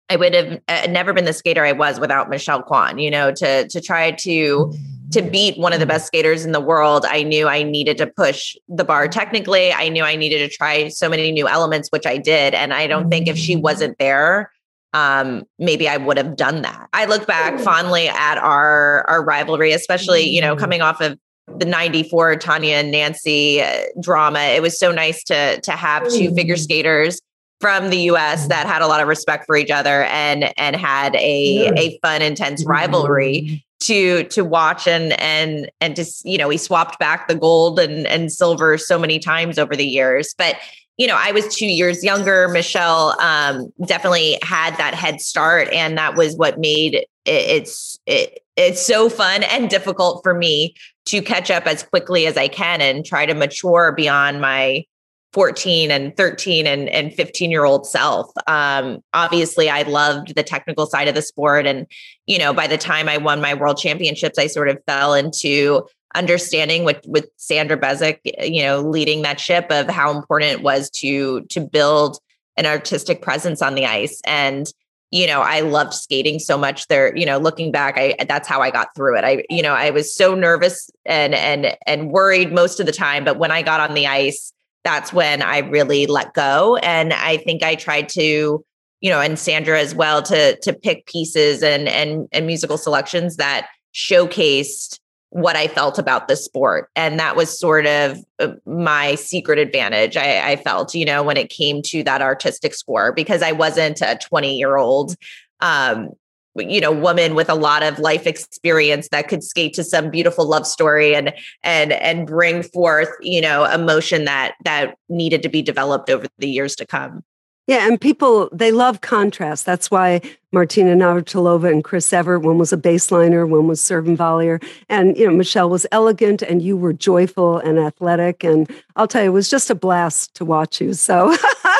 I 0.09 0.15
would 0.15 0.33
have 0.33 0.61
uh, 0.67 0.87
never 0.89 1.13
been 1.13 1.25
the 1.25 1.33
skater 1.33 1.65
I 1.65 1.71
was 1.71 1.99
without 1.99 2.29
Michelle 2.29 2.61
Kwan. 2.61 2.99
You 2.99 3.09
know, 3.09 3.31
to 3.31 3.67
to 3.67 3.81
try 3.81 4.11
to 4.11 4.73
to 5.11 5.21
beat 5.21 5.57
one 5.57 5.73
of 5.73 5.79
the 5.79 5.85
best 5.85 6.07
skaters 6.07 6.45
in 6.45 6.51
the 6.51 6.61
world, 6.61 7.05
I 7.07 7.23
knew 7.23 7.47
I 7.47 7.63
needed 7.63 7.97
to 7.99 8.07
push 8.07 8.55
the 8.67 8.83
bar 8.83 9.07
technically. 9.07 9.71
I 9.71 9.89
knew 9.89 10.03
I 10.03 10.15
needed 10.15 10.49
to 10.49 10.55
try 10.55 10.89
so 10.89 11.09
many 11.09 11.31
new 11.31 11.47
elements, 11.47 11.89
which 11.89 12.05
I 12.05 12.17
did. 12.17 12.53
And 12.53 12.73
I 12.73 12.87
don't 12.87 13.09
think 13.09 13.27
if 13.27 13.37
she 13.37 13.55
wasn't 13.55 13.97
there, 13.99 14.51
um, 14.93 15.43
maybe 15.57 15.87
I 15.89 15.97
would 15.97 16.17
have 16.17 16.35
done 16.35 16.61
that. 16.61 16.87
I 16.93 17.05
look 17.05 17.25
back 17.25 17.59
fondly 17.59 18.07
at 18.07 18.37
our 18.37 19.03
our 19.07 19.23
rivalry, 19.23 19.71
especially 19.71 20.29
you 20.29 20.41
know 20.41 20.55
mm. 20.55 20.59
coming 20.59 20.81
off 20.81 21.01
of 21.01 21.17
the 21.57 21.65
94 21.65 22.35
Tonya 22.35 22.69
and 22.69 22.91
Nancy 22.91 23.61
uh, 23.61 23.83
drama. 23.99 24.39
It 24.39 24.61
was 24.61 24.77
so 24.79 24.91
nice 24.91 25.23
to 25.25 25.59
to 25.61 25.71
have 25.71 26.07
two 26.09 26.33
figure 26.33 26.55
mm. 26.55 26.59
skaters 26.59 27.19
from 27.59 27.89
the 27.89 27.99
US 28.11 28.47
that 28.47 28.65
had 28.67 28.81
a 28.81 28.87
lot 28.87 29.01
of 29.01 29.07
respect 29.07 29.45
for 29.45 29.55
each 29.55 29.71
other 29.71 30.03
and 30.03 30.53
and 30.57 30.75
had 30.75 31.15
a 31.15 31.71
a 31.77 31.97
fun 31.99 32.21
intense 32.21 32.65
rivalry 32.65 33.41
mm. 33.41 33.63
to 33.79 34.23
to 34.25 34.43
watch 34.43 34.87
and 34.87 35.19
and 35.19 35.71
and 35.81 35.95
just 35.95 36.25
you 36.25 36.37
know 36.37 36.47
we 36.49 36.57
swapped 36.57 36.99
back 36.99 37.27
the 37.27 37.35
gold 37.35 37.79
and 37.79 38.05
and 38.05 38.31
silver 38.31 38.77
so 38.77 38.99
many 38.99 39.17
times 39.17 39.57
over 39.57 39.75
the 39.75 39.85
years 39.85 40.35
but 40.37 40.57
you 40.97 41.07
know, 41.07 41.17
I 41.17 41.31
was 41.31 41.53
two 41.53 41.67
years 41.67 42.03
younger. 42.03 42.47
Michelle 42.49 43.19
um, 43.19 43.71
definitely 43.85 44.37
had 44.43 44.77
that 44.77 44.93
head 44.93 45.21
start, 45.21 45.69
and 45.73 45.97
that 45.97 46.15
was 46.15 46.35
what 46.35 46.59
made 46.59 46.95
it, 46.95 47.07
it's 47.25 47.99
it, 48.05 48.39
it's 48.55 48.85
so 48.85 49.09
fun 49.09 49.43
and 49.43 49.69
difficult 49.69 50.21
for 50.23 50.33
me 50.33 50.75
to 51.05 51.21
catch 51.21 51.49
up 51.49 51.65
as 51.65 51.83
quickly 51.83 52.27
as 52.27 52.37
I 52.37 52.47
can 52.47 52.81
and 52.81 53.05
try 53.05 53.25
to 53.25 53.33
mature 53.33 53.91
beyond 53.91 54.39
my 54.39 54.85
14 55.33 55.89
and 55.89 56.15
13 56.15 56.67
and, 56.67 56.87
and 56.89 57.13
15 57.13 57.49
year 57.49 57.65
old 57.65 57.87
self. 57.87 58.31
Um, 58.47 58.99
obviously, 59.13 59.69
I 59.69 59.81
loved 59.81 60.35
the 60.35 60.43
technical 60.43 60.85
side 60.85 61.07
of 61.07 61.15
the 61.15 61.23
sport. 61.23 61.65
And, 61.65 61.87
you 62.27 62.37
know, 62.37 62.53
by 62.53 62.67
the 62.67 62.77
time 62.77 63.09
I 63.09 63.17
won 63.17 63.41
my 63.41 63.55
world 63.55 63.77
championships, 63.77 64.37
I 64.37 64.47
sort 64.47 64.69
of 64.69 64.77
fell 64.85 65.15
into 65.15 65.87
understanding 66.15 66.83
with 66.83 67.01
with 67.07 67.29
Sandra 67.37 67.77
Bezic, 67.77 68.19
you 68.41 68.63
know, 68.63 68.81
leading 68.81 69.21
that 69.23 69.39
ship 69.39 69.67
of 69.69 69.89
how 69.89 70.11
important 70.11 70.51
it 70.51 70.61
was 70.61 70.89
to 70.91 71.41
to 71.45 71.59
build 71.59 72.19
an 72.57 72.65
artistic 72.65 73.21
presence 73.21 73.61
on 73.61 73.75
the 73.75 73.85
ice. 73.85 74.21
And 74.25 74.71
you 75.11 75.27
know, 75.27 75.41
I 75.41 75.59
loved 75.59 75.93
skating 75.93 76.39
so 76.39 76.57
much. 76.57 76.87
There, 76.87 77.15
you 77.15 77.25
know, 77.25 77.37
looking 77.37 77.71
back, 77.71 77.95
I 77.97 78.15
that's 78.27 78.47
how 78.47 78.61
I 78.61 78.71
got 78.71 78.95
through 78.95 79.17
it. 79.19 79.23
I, 79.23 79.43
you 79.47 79.61
know, 79.61 79.73
I 79.73 79.91
was 79.91 80.13
so 80.13 80.33
nervous 80.33 80.89
and 81.05 81.35
and 81.35 81.77
and 81.85 82.09
worried 82.09 82.51
most 82.51 82.79
of 82.79 82.87
the 82.87 82.91
time, 82.91 83.23
but 83.23 83.37
when 83.37 83.51
I 83.51 83.61
got 83.61 83.79
on 83.79 83.93
the 83.93 84.07
ice, 84.07 84.51
that's 84.83 85.13
when 85.13 85.43
I 85.43 85.59
really 85.59 86.07
let 86.07 86.33
go. 86.33 86.77
And 86.77 87.13
I 87.13 87.37
think 87.37 87.61
I 87.61 87.75
tried 87.75 88.09
to, 88.09 88.65
you 89.01 89.09
know, 89.09 89.21
and 89.21 89.37
Sandra 89.37 89.79
as 89.79 89.93
well 89.93 90.23
to 90.23 90.57
to 90.61 90.73
pick 90.73 91.05
pieces 91.05 91.61
and 91.61 91.87
and 91.87 92.27
and 92.31 92.47
musical 92.47 92.79
selections 92.79 93.37
that 93.37 93.67
showcased 93.93 94.99
what 95.33 95.55
I 95.55 95.67
felt 95.67 95.97
about 95.97 96.27
the 96.27 96.35
sport. 96.35 96.91
And 96.95 97.19
that 97.19 97.35
was 97.35 97.59
sort 97.59 97.87
of 97.87 98.23
uh, 98.37 98.49
my 98.67 99.15
secret 99.15 99.57
advantage. 99.57 100.15
I, 100.15 100.51
I, 100.51 100.55
felt, 100.57 100.93
you 100.93 101.05
know, 101.05 101.23
when 101.23 101.37
it 101.37 101.49
came 101.49 101.81
to 101.87 102.03
that 102.03 102.21
artistic 102.21 102.75
score, 102.75 103.11
because 103.11 103.41
I 103.41 103.51
wasn't 103.51 103.99
a 104.01 104.15
20 104.21 104.55
year 104.55 104.77
old, 104.77 105.15
um, 105.59 106.09
you 106.55 106.79
know, 106.79 106.91
woman 106.91 107.33
with 107.33 107.49
a 107.49 107.55
lot 107.55 107.81
of 107.81 107.97
life 107.97 108.27
experience 108.27 109.09
that 109.09 109.27
could 109.27 109.43
skate 109.43 109.73
to 109.73 109.83
some 109.83 110.11
beautiful 110.11 110.45
love 110.45 110.67
story 110.67 111.15
and 111.15 111.33
and 111.63 111.93
and 111.93 112.27
bring 112.27 112.61
forth, 112.61 113.09
you 113.19 113.41
know, 113.41 113.65
emotion 113.65 114.25
that 114.25 114.53
that 114.65 114.95
needed 115.09 115.41
to 115.41 115.49
be 115.49 115.63
developed 115.63 116.11
over 116.11 116.27
the 116.37 116.47
years 116.47 116.75
to 116.75 116.85
come. 116.85 117.23
Yeah, 117.65 117.87
and 117.87 117.99
people 117.99 118.49
they 118.51 118.71
love 118.71 119.01
contrast. 119.01 119.65
That's 119.65 119.89
why 119.89 120.21
Martina 120.51 120.95
Navratilova 120.95 121.71
and 121.71 121.83
Chris 121.83 122.11
Evert, 122.11 122.39
one 122.39 122.57
was 122.57 122.73
a 122.73 122.77
baseliner, 122.77 123.47
one 123.47 123.67
was 123.67 123.81
serve 123.81 124.05
and 124.07 124.17
volleyer. 124.17 124.61
And 124.89 125.17
you 125.17 125.25
know, 125.25 125.33
Michelle 125.33 125.69
was 125.69 125.85
elegant 125.91 126.41
and 126.41 126.61
you 126.61 126.75
were 126.75 126.91
joyful 126.91 127.57
and 127.59 127.79
athletic. 127.79 128.43
And 128.43 128.69
I'll 128.97 129.07
tell 129.07 129.23
you, 129.23 129.29
it 129.29 129.33
was 129.33 129.49
just 129.49 129.69
a 129.69 129.75
blast 129.75 130.35
to 130.35 130.45
watch 130.45 130.81
you. 130.81 130.93
So 130.93 131.35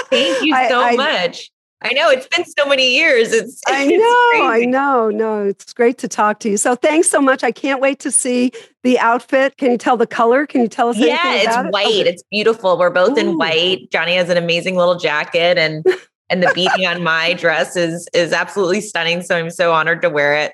thank 0.09 0.43
you 0.43 0.53
so 0.69 0.81
I, 0.81 0.95
much. 0.95 1.51
I 1.83 1.91
know 1.93 2.09
it's 2.09 2.27
been 2.27 2.45
so 2.45 2.65
many 2.65 2.95
years. 2.95 3.33
It's, 3.33 3.61
I 3.67 3.87
know, 3.87 4.47
I 4.47 4.65
know. 4.65 5.09
No, 5.09 5.43
it's 5.43 5.73
great 5.73 5.97
to 5.99 6.07
talk 6.07 6.39
to 6.39 6.49
you. 6.49 6.57
So 6.57 6.75
thanks 6.75 7.09
so 7.09 7.19
much. 7.19 7.43
I 7.43 7.51
can't 7.51 7.81
wait 7.81 7.99
to 7.99 8.11
see 8.11 8.51
the 8.83 8.97
outfit. 8.99 9.57
Can 9.57 9.71
you 9.71 9.77
tell 9.77 9.97
the 9.97 10.07
color? 10.07 10.45
Can 10.45 10.61
you 10.61 10.67
tell 10.67 10.89
us? 10.89 10.97
Yeah, 10.97 11.35
it's 11.35 11.73
white. 11.73 11.87
Okay. 11.87 12.09
It's 12.09 12.23
beautiful. 12.31 12.77
We're 12.77 12.89
both 12.89 13.17
Ooh. 13.17 13.21
in 13.21 13.27
oh. 13.29 13.37
white. 13.37 13.91
Johnny 13.91 14.15
has 14.15 14.29
an 14.29 14.37
amazing 14.37 14.75
little 14.75 14.95
jacket, 14.95 15.57
and 15.57 15.85
and 16.29 16.41
the 16.41 16.51
beading 16.55 16.85
on 16.85 17.03
my 17.03 17.33
dress 17.33 17.75
is 17.75 18.07
is 18.13 18.31
absolutely 18.31 18.81
stunning. 18.81 19.21
So 19.21 19.35
I'm 19.35 19.49
so 19.49 19.73
honored 19.73 20.01
to 20.03 20.09
wear 20.09 20.35
it. 20.35 20.53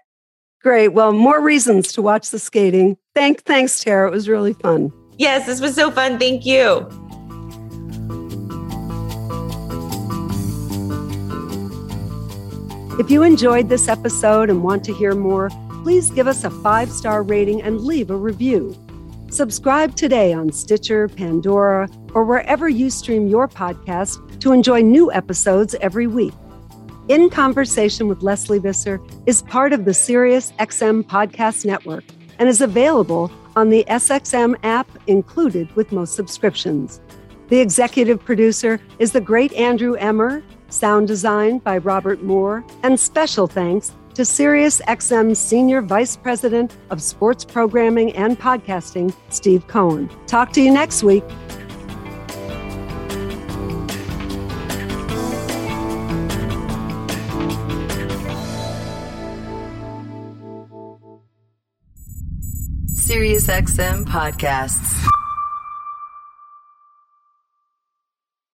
Great. 0.61 0.89
Well, 0.89 1.13
more 1.13 1.41
reasons 1.41 1.93
to 1.93 2.01
watch 2.01 2.31
the 2.31 2.39
skating. 2.39 2.97
Thank, 3.15 3.43
thanks, 3.43 3.81
Tara. 3.81 4.07
It 4.07 4.11
was 4.11 4.27
really 4.27 4.53
fun. 4.53 4.91
Yes, 5.17 5.45
this 5.45 5.61
was 5.61 5.73
so 5.73 5.89
fun. 5.89 6.19
Thank 6.19 6.45
you. 6.45 6.87
If 12.99 13.09
you 13.09 13.23
enjoyed 13.23 13.69
this 13.69 13.87
episode 13.87 14.49
and 14.49 14.61
want 14.61 14.83
to 14.83 14.93
hear 14.93 15.15
more, 15.15 15.49
please 15.83 16.11
give 16.11 16.27
us 16.27 16.43
a 16.43 16.49
five 16.49 16.91
star 16.91 17.23
rating 17.23 17.61
and 17.61 17.79
leave 17.79 18.09
a 18.09 18.15
review. 18.17 18.75
Subscribe 19.31 19.95
today 19.95 20.33
on 20.33 20.51
Stitcher, 20.51 21.07
Pandora, 21.07 21.87
or 22.13 22.25
wherever 22.25 22.67
you 22.67 22.89
stream 22.89 23.27
your 23.27 23.47
podcast 23.47 24.41
to 24.41 24.51
enjoy 24.51 24.81
new 24.81 25.09
episodes 25.13 25.75
every 25.75 26.07
week. 26.07 26.33
In 27.07 27.29
Conversation 27.29 28.09
with 28.09 28.21
Lesley 28.21 28.59
Visser 28.59 28.99
is 29.25 29.43
part 29.43 29.71
of 29.71 29.85
the 29.85 29.93
Sirius 29.93 30.51
XM 30.59 31.03
Podcast 31.03 31.63
Network 31.63 32.03
and 32.37 32.49
is 32.49 32.59
available 32.59 33.31
on 33.55 33.69
the 33.69 33.85
SXM 33.87 34.57
app 34.63 34.89
included 35.07 35.73
with 35.77 35.93
most 35.93 36.15
subscriptions. 36.15 36.99
The 37.47 37.61
executive 37.61 38.19
producer 38.23 38.81
is 38.99 39.13
the 39.13 39.21
great 39.21 39.53
Andrew 39.53 39.93
Emmer 39.93 40.43
sound 40.69 41.07
design 41.07 41.59
by 41.59 41.77
Robert 41.77 42.23
Moore, 42.23 42.63
and 42.83 42.99
special 42.99 43.47
thanks 43.47 43.93
to 44.15 44.23
SiriusXM 44.23 45.35
Senior 45.35 45.81
Vice 45.81 46.17
President 46.17 46.75
of 46.89 47.01
Sports 47.01 47.45
Programming 47.45 48.13
and 48.13 48.37
Podcasting, 48.37 49.13
Steve 49.29 49.65
Cohen. 49.67 50.09
Talk 50.27 50.51
to 50.53 50.61
you 50.61 50.71
next 50.71 51.03
week. 51.03 51.23
SiriusXM 63.09 64.05
Podcasts. 64.05 65.18